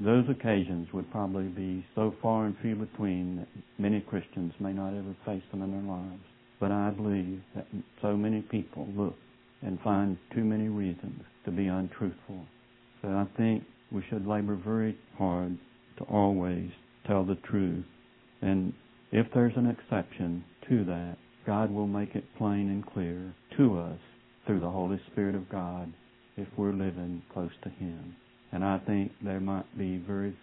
those 0.00 0.24
occasions 0.28 0.88
would 0.92 1.10
probably 1.10 1.48
be 1.48 1.84
so 1.94 2.14
far 2.22 2.46
and 2.46 2.56
few 2.62 2.76
between 2.76 3.36
that 3.36 3.48
many 3.78 4.00
Christians 4.00 4.52
may 4.60 4.72
not 4.72 4.90
ever 4.90 5.14
face 5.26 5.42
them 5.50 5.62
in 5.62 5.72
their 5.72 5.96
lives. 5.96 6.22
But 6.60 6.70
I 6.70 6.90
believe 6.90 7.42
that 7.56 7.66
so 8.00 8.16
many 8.16 8.42
people 8.42 8.86
look 8.96 9.16
and 9.62 9.80
find 9.80 10.16
too 10.34 10.44
many 10.44 10.68
reasons 10.68 11.22
to 11.44 11.50
be 11.50 11.66
untruthful. 11.66 12.44
So 13.00 13.08
I 13.08 13.26
think 13.36 13.64
we 13.90 14.04
should 14.08 14.26
labor 14.26 14.56
very 14.56 14.96
hard 15.16 15.58
to 15.98 16.04
always 16.04 16.70
tell 17.06 17.24
the 17.24 17.36
truth. 17.36 17.84
And 18.40 18.72
if 19.10 19.26
there's 19.34 19.56
an 19.56 19.66
exception 19.66 20.44
to 20.68 20.84
that, 20.84 21.16
God 21.46 21.70
will 21.70 21.86
make 21.86 22.14
it 22.14 22.24
plain 22.38 22.70
and 22.70 22.86
clear 22.86 23.34
to 23.56 23.78
us 23.78 23.98
through 24.46 24.60
the 24.60 24.70
Holy 24.70 25.00
Spirit 25.10 25.34
of 25.34 25.50
God 25.50 25.92
if 26.36 26.48
we're 26.56 26.72
living 26.72 27.22
close 27.32 27.50
to 27.64 27.68
Him. 27.68 28.16
And 28.52 28.64
I 28.64 28.78
think 28.78 29.12
there 29.22 29.40
might 29.40 29.76
be 29.76 29.98
very 29.98 30.36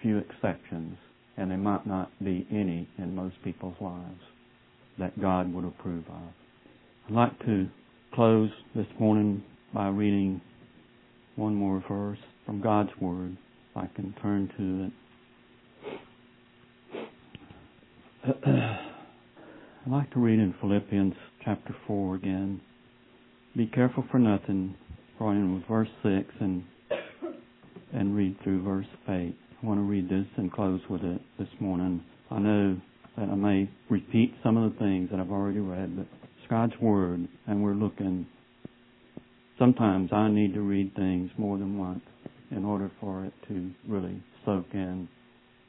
few 0.00 0.18
exceptions, 0.18 0.96
and 1.36 1.50
there 1.50 1.58
might 1.58 1.86
not 1.86 2.10
be 2.22 2.46
any 2.50 2.88
in 2.98 3.14
most 3.14 3.36
people's 3.44 3.80
lives 3.80 4.20
that 4.98 5.20
God 5.20 5.52
would 5.54 5.64
approve 5.64 6.04
of. 6.08 6.32
I'd 7.08 7.14
like 7.14 7.38
to 7.46 7.68
close 8.14 8.50
this 8.74 8.86
morning 9.00 9.42
by 9.72 9.88
reading 9.88 10.40
one 11.36 11.54
more 11.54 11.82
verse 11.88 12.18
from 12.44 12.60
God's 12.60 12.90
Word. 13.00 13.38
If 13.70 13.76
I 13.76 13.86
can 13.94 14.14
turn 14.20 14.50
to 14.58 15.92
it. 18.26 18.38
I'd 19.86 19.90
like 19.90 20.12
to 20.12 20.20
read 20.20 20.38
in 20.38 20.54
Philippians 20.60 21.14
chapter 21.42 21.74
4 21.86 22.16
again. 22.16 22.60
Be 23.56 23.66
careful 23.66 24.04
for 24.10 24.18
nothing, 24.18 24.74
starting 25.16 25.54
with 25.54 25.66
verse 25.66 25.88
6 26.02 26.26
and 26.40 26.64
and 27.94 28.14
read 28.14 28.36
through 28.42 28.62
verse 28.62 28.86
8. 29.08 29.12
I 29.12 29.66
want 29.66 29.78
to 29.78 29.84
read 29.84 30.08
this 30.10 30.26
and 30.36 30.52
close 30.52 30.80
with 30.90 31.02
it 31.02 31.20
this 31.38 31.48
morning. 31.60 32.02
I 32.30 32.38
know 32.38 32.78
that 33.16 33.28
I 33.28 33.34
may 33.34 33.70
repeat 33.88 34.34
some 34.42 34.56
of 34.58 34.72
the 34.72 34.78
things 34.78 35.10
that 35.10 35.20
I've 35.20 35.30
already 35.30 35.60
read, 35.60 35.96
but 35.96 36.06
God's 36.52 36.78
Word, 36.82 37.26
and 37.46 37.62
we're 37.62 37.72
looking. 37.72 38.26
Sometimes 39.58 40.10
I 40.12 40.28
need 40.28 40.52
to 40.52 40.60
read 40.60 40.94
things 40.94 41.30
more 41.38 41.56
than 41.56 41.78
once 41.78 42.02
in 42.50 42.66
order 42.66 42.90
for 43.00 43.24
it 43.24 43.32
to 43.48 43.70
really 43.88 44.22
soak 44.44 44.66
in. 44.74 45.08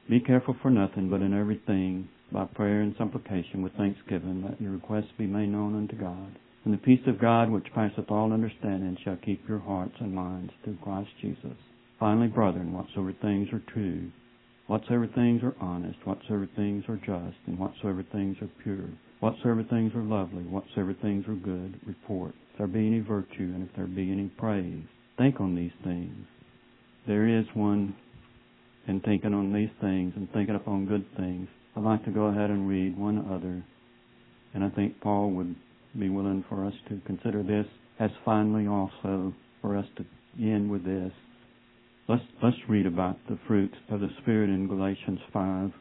Be 0.09 0.19
careful 0.19 0.57
for 0.61 0.69
nothing, 0.69 1.09
but 1.09 1.21
in 1.21 1.33
everything, 1.33 2.09
by 2.33 2.43
prayer 2.53 2.81
and 2.81 2.93
supplication 2.97 3.63
with 3.63 3.71
thanksgiving, 3.77 4.43
let 4.43 4.59
your 4.59 4.73
requests 4.73 5.13
be 5.17 5.25
made 5.25 5.47
known 5.47 5.73
unto 5.73 5.95
God. 5.95 6.37
And 6.65 6.73
the 6.73 6.77
peace 6.79 7.07
of 7.07 7.21
God, 7.21 7.49
which 7.49 7.73
passeth 7.73 8.11
all 8.11 8.33
understanding, 8.33 8.97
shall 9.05 9.17
keep 9.23 9.47
your 9.47 9.59
hearts 9.59 9.95
and 10.01 10.13
minds 10.13 10.51
through 10.65 10.79
Christ 10.83 11.11
Jesus. 11.21 11.55
Finally, 11.97 12.27
brethren, 12.27 12.73
whatsoever 12.73 13.13
things 13.21 13.47
are 13.53 13.63
true, 13.71 14.11
whatsoever 14.67 15.07
things 15.07 15.43
are 15.43 15.55
honest, 15.61 15.99
whatsoever 16.03 16.49
things 16.57 16.83
are 16.89 16.97
just, 16.97 17.37
and 17.47 17.57
whatsoever 17.57 18.03
things 18.11 18.35
are 18.41 18.49
pure, 18.61 18.89
whatsoever 19.23 19.63
things 19.69 19.93
are 19.95 20.03
lovely, 20.03 20.43
whatsoever 20.43 20.93
things 21.01 21.23
are 21.29 21.35
good, 21.35 21.79
report. 21.87 22.33
If 22.51 22.57
there 22.57 22.67
be 22.67 22.85
any 22.85 22.99
virtue, 22.99 23.53
and 23.55 23.63
if 23.63 23.73
there 23.73 23.87
be 23.87 24.11
any 24.11 24.27
praise, 24.37 24.83
think 25.17 25.39
on 25.39 25.55
these 25.55 25.71
things. 25.81 26.27
There 27.07 27.25
is 27.39 27.45
one 27.53 27.95
in 28.85 28.99
thinking 28.99 29.33
on 29.33 29.53
these 29.53 29.69
things 29.79 30.11
and 30.17 30.29
thinking 30.33 30.55
upon 30.55 30.87
good 30.87 31.05
things. 31.15 31.47
I'd 31.73 31.83
like 31.83 32.03
to 32.03 32.11
go 32.11 32.25
ahead 32.25 32.49
and 32.49 32.67
read 32.67 32.97
one 32.97 33.19
other, 33.31 33.63
and 34.53 34.61
I 34.61 34.69
think 34.75 34.99
Paul 34.99 35.31
would 35.31 35.55
be 35.97 36.09
willing 36.09 36.43
for 36.49 36.65
us 36.65 36.73
to 36.89 36.99
consider 37.05 37.43
this 37.43 37.65
as 38.01 38.09
finally 38.25 38.67
also 38.67 39.33
for 39.61 39.77
us 39.77 39.85
to 39.95 40.05
end 40.37 40.69
with 40.69 40.83
this. 40.83 41.13
Let's 42.09 42.23
let's 42.43 42.57
read 42.67 42.85
about 42.85 43.15
the 43.29 43.39
fruits 43.47 43.75
of 43.89 44.01
the 44.01 44.09
Spirit 44.21 44.49
in 44.49 44.67
Galatians 44.67 45.19
five, 45.31 45.71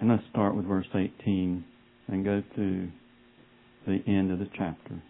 and 0.00 0.08
let's 0.08 0.22
start 0.30 0.56
with 0.56 0.64
verse 0.64 0.86
eighteen 0.94 1.66
and 2.08 2.24
go 2.24 2.42
through 2.54 2.88
the 3.86 4.02
end 4.06 4.30
of 4.30 4.38
the 4.38 4.48
chapter. 4.56 5.02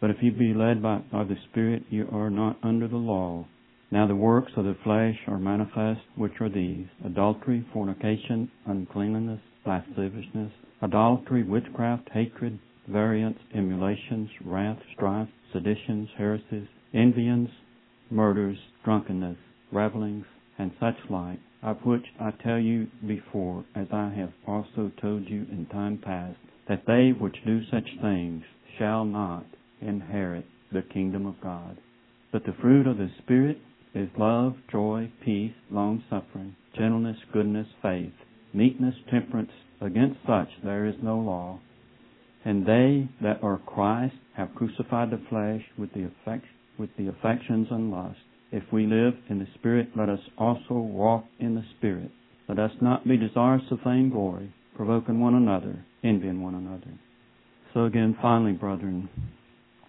But 0.00 0.10
if 0.10 0.16
you 0.20 0.32
be 0.32 0.54
led 0.54 0.82
by, 0.82 0.98
by 1.10 1.24
the 1.24 1.36
Spirit, 1.50 1.82
you 1.90 2.08
are 2.12 2.30
not 2.30 2.58
under 2.62 2.88
the 2.88 2.96
law. 2.96 3.46
Now 3.90 4.06
the 4.06 4.14
works 4.14 4.52
of 4.56 4.64
the 4.64 4.76
flesh 4.84 5.16
are 5.26 5.38
manifest, 5.38 6.00
which 6.16 6.40
are 6.40 6.48
these: 6.48 6.86
adultery, 7.04 7.66
fornication, 7.72 8.50
uncleanness, 8.66 9.40
lasciviousness, 9.66 10.52
idolatry, 10.82 11.42
witchcraft, 11.42 12.08
hatred, 12.12 12.58
variance, 12.86 13.38
emulations, 13.54 14.30
wrath, 14.44 14.78
strife, 14.94 15.28
seditions, 15.52 16.08
heresies, 16.16 16.68
envyings, 16.94 17.50
murders, 18.10 18.58
drunkenness 18.84 19.36
revelings, 19.72 20.24
and 20.58 20.70
such 20.80 20.96
like, 21.10 21.38
of 21.62 21.78
which 21.84 22.04
I 22.20 22.30
tell 22.30 22.58
you 22.58 22.86
before, 23.06 23.64
as 23.74 23.88
I 23.92 24.10
have 24.16 24.32
also 24.46 24.92
told 25.00 25.28
you 25.28 25.46
in 25.50 25.66
time 25.70 25.98
past, 25.98 26.38
that 26.68 26.84
they 26.86 27.10
which 27.18 27.36
do 27.44 27.60
such 27.70 27.88
things 28.00 28.44
shall 28.78 29.04
not 29.04 29.44
inherit 29.80 30.44
the 30.72 30.82
kingdom 30.82 31.26
of 31.26 31.40
God. 31.42 31.78
But 32.32 32.44
the 32.44 32.54
fruit 32.60 32.86
of 32.86 32.98
the 32.98 33.10
Spirit 33.22 33.58
is 33.94 34.08
love, 34.18 34.54
joy, 34.70 35.10
peace, 35.24 35.54
long 35.70 36.04
suffering, 36.10 36.54
gentleness, 36.76 37.16
goodness, 37.32 37.66
faith, 37.82 38.12
meekness, 38.52 38.94
temperance. 39.10 39.50
Against 39.80 40.18
such 40.26 40.48
there 40.62 40.86
is 40.86 40.96
no 41.02 41.18
law. 41.18 41.60
And 42.44 42.66
they 42.66 43.08
that 43.22 43.42
are 43.42 43.58
Christ 43.58 44.14
have 44.36 44.54
crucified 44.54 45.10
the 45.10 45.20
flesh 45.28 45.62
with 45.78 45.92
the, 45.92 46.04
affect, 46.04 46.44
with 46.78 46.90
the 46.96 47.08
affections 47.08 47.68
and 47.70 47.90
lusts. 47.90 48.20
If 48.50 48.64
we 48.72 48.86
live 48.86 49.14
in 49.28 49.38
the 49.38 49.46
Spirit, 49.54 49.90
let 49.94 50.08
us 50.08 50.20
also 50.38 50.74
walk 50.74 51.24
in 51.38 51.54
the 51.54 51.64
Spirit. 51.76 52.10
Let 52.48 52.58
us 52.58 52.70
not 52.80 53.06
be 53.06 53.18
desirous 53.18 53.64
of 53.70 53.80
vainglory, 53.84 54.52
provoking 54.74 55.20
one 55.20 55.34
another, 55.34 55.84
envying 56.02 56.42
one 56.42 56.54
another. 56.54 56.98
So 57.74 57.84
again, 57.84 58.16
finally, 58.22 58.52
brethren, 58.52 59.10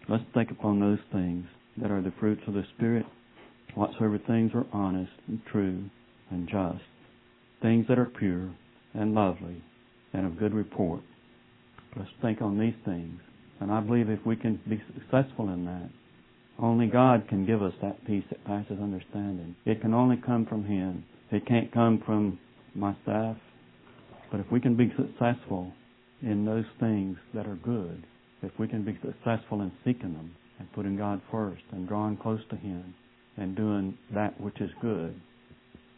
let's 0.10 0.26
think 0.34 0.52
upon 0.52 0.80
those 0.80 1.00
things 1.12 1.46
that 1.78 1.90
are 1.90 2.02
the 2.02 2.14
fruits 2.20 2.42
of 2.48 2.54
the 2.54 2.66
Spirit, 2.76 3.06
whatsoever 3.76 4.20
things 4.28 4.52
are 4.54 4.66
honest 4.74 5.14
and 5.28 5.40
true 5.50 5.86
and 6.30 6.50
just, 6.50 6.84
things 7.62 7.86
that 7.88 7.98
are 7.98 8.12
pure 8.20 8.52
and 8.94 9.16
lovely 9.16 9.64
and 10.12 10.26
of 10.26 10.38
good 10.38 10.54
report. 10.54 11.02
Let's 11.96 12.10
think 12.22 12.42
on 12.42 12.60
these 12.60 12.76
things. 12.84 13.22
And 13.62 13.72
I 13.72 13.80
believe 13.80 14.10
if 14.10 14.26
we 14.26 14.36
can 14.36 14.60
be 14.68 14.82
successful 14.94 15.50
in 15.50 15.66
that, 15.66 15.90
only 16.62 16.88
God 16.88 17.28
can 17.30 17.46
give 17.46 17.62
us 17.62 17.74
that 17.82 18.06
peace 18.06 18.24
that 18.30 18.44
passes 18.46 18.80
understanding. 18.82 19.56
It 19.66 19.82
can 19.82 19.94
only 19.94 20.18
come 20.18 20.46
from 20.46 20.66
Him. 20.66 21.06
It 21.32 21.46
can't 21.46 21.72
come 21.72 22.04
from 22.06 22.40
myself. 22.76 23.38
But 24.32 24.42
if 24.42 24.52
we 24.52 24.60
can 24.60 24.76
be 24.76 24.94
successful 24.98 25.72
in 26.22 26.46
those 26.46 26.66
things 26.80 27.18
that 27.34 27.48
are 27.48 27.56
good, 27.56 28.04
if 28.42 28.52
we 28.60 28.68
can 28.68 28.84
be 28.84 28.98
successful 29.02 29.62
in 29.62 29.72
seeking 29.86 30.14
them 30.14 30.36
and 30.60 30.72
putting 30.74 30.98
God 30.98 31.22
first 31.32 31.64
and 31.72 31.88
drawing 31.88 32.18
close 32.18 32.42
to 32.50 32.58
Him 32.58 32.94
and 33.38 33.56
doing 33.56 33.98
that 34.14 34.40
which 34.40 34.60
is 34.60 34.70
good, 34.82 35.20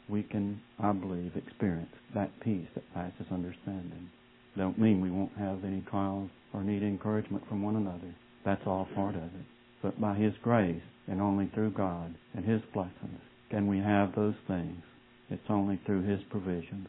we 0.10 0.24
can, 0.24 0.62
I 0.80 0.92
believe, 0.92 1.36
experience 1.36 1.92
that 2.14 2.40
peace 2.42 2.68
that 2.76 2.94
passes 2.94 3.26
understanding. 3.32 4.10
Don't 4.58 4.78
mean 4.78 5.02
we 5.02 5.10
won't 5.10 5.36
have 5.38 5.64
any 5.64 5.82
trials 5.90 6.30
or 6.54 6.64
need 6.64 6.84
encouragement 6.84 7.48
from 7.48 7.64
one 7.64 7.78
another. 7.78 8.14
That's 8.46 8.62
all 8.66 8.88
part 8.94 9.16
of 9.16 9.24
it 9.24 9.46
but 9.82 10.00
by 10.00 10.16
His 10.16 10.34
grace 10.44 10.82
and 11.08 11.22
only 11.22 11.50
through 11.54 11.72
God 11.72 12.16
and 12.34 12.46
His 12.46 12.62
blessings 12.74 13.22
can 13.50 13.68
we 13.68 13.80
have 13.80 14.16
those 14.16 14.36
things. 14.48 14.82
It's 15.30 15.42
only 15.50 15.80
through 15.86 16.04
His 16.04 16.22
provisions. 16.30 16.88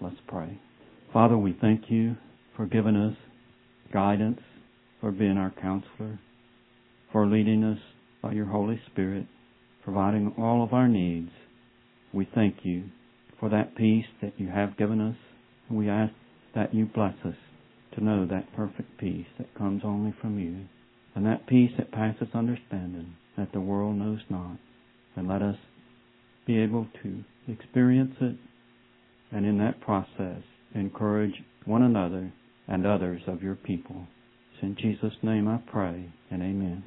Let's 0.00 0.16
pray. 0.26 0.58
Father, 1.12 1.36
we 1.36 1.56
thank 1.60 1.84
you 1.88 2.16
for 2.56 2.66
giving 2.66 2.96
us 2.96 3.16
guidance, 3.92 4.40
for 5.00 5.10
being 5.10 5.36
our 5.36 5.52
counselor, 5.60 6.18
for 7.12 7.26
leading 7.26 7.62
us 7.64 7.78
by 8.22 8.32
your 8.32 8.46
Holy 8.46 8.80
Spirit, 8.90 9.26
providing 9.84 10.34
all 10.38 10.62
of 10.62 10.72
our 10.72 10.88
needs. 10.88 11.30
We 12.12 12.28
thank 12.34 12.56
you 12.62 12.84
for 13.38 13.48
that 13.50 13.76
peace 13.76 14.06
that 14.22 14.32
you 14.38 14.48
have 14.48 14.76
given 14.76 15.00
us. 15.00 15.16
We 15.70 15.88
ask 15.88 16.12
that 16.54 16.74
you 16.74 16.86
bless 16.86 17.14
us 17.24 17.34
to 17.94 18.04
know 18.04 18.26
that 18.26 18.54
perfect 18.54 18.98
peace 18.98 19.26
that 19.38 19.54
comes 19.54 19.82
only 19.84 20.14
from 20.20 20.38
you 20.38 20.66
and 21.14 21.26
that 21.26 21.46
peace 21.46 21.70
that 21.78 21.92
passes 21.92 22.28
understanding 22.34 23.14
that 23.36 23.52
the 23.52 23.60
world 23.60 23.96
knows 23.96 24.20
not. 24.28 24.56
And 25.16 25.28
let 25.28 25.42
us 25.42 25.56
be 26.46 26.58
able 26.58 26.86
to 27.02 27.24
experience 27.48 28.14
it 28.20 28.36
and 29.30 29.46
in 29.46 29.58
that 29.58 29.80
process 29.80 30.42
encourage 30.74 31.34
one 31.64 31.82
another 31.82 32.32
and 32.68 32.86
others 32.86 33.22
of 33.26 33.42
your 33.42 33.56
people. 33.56 34.06
In 34.62 34.76
Jesus' 34.80 35.16
name 35.22 35.48
I 35.48 35.58
pray 35.70 36.08
and 36.30 36.40
amen. 36.40 36.84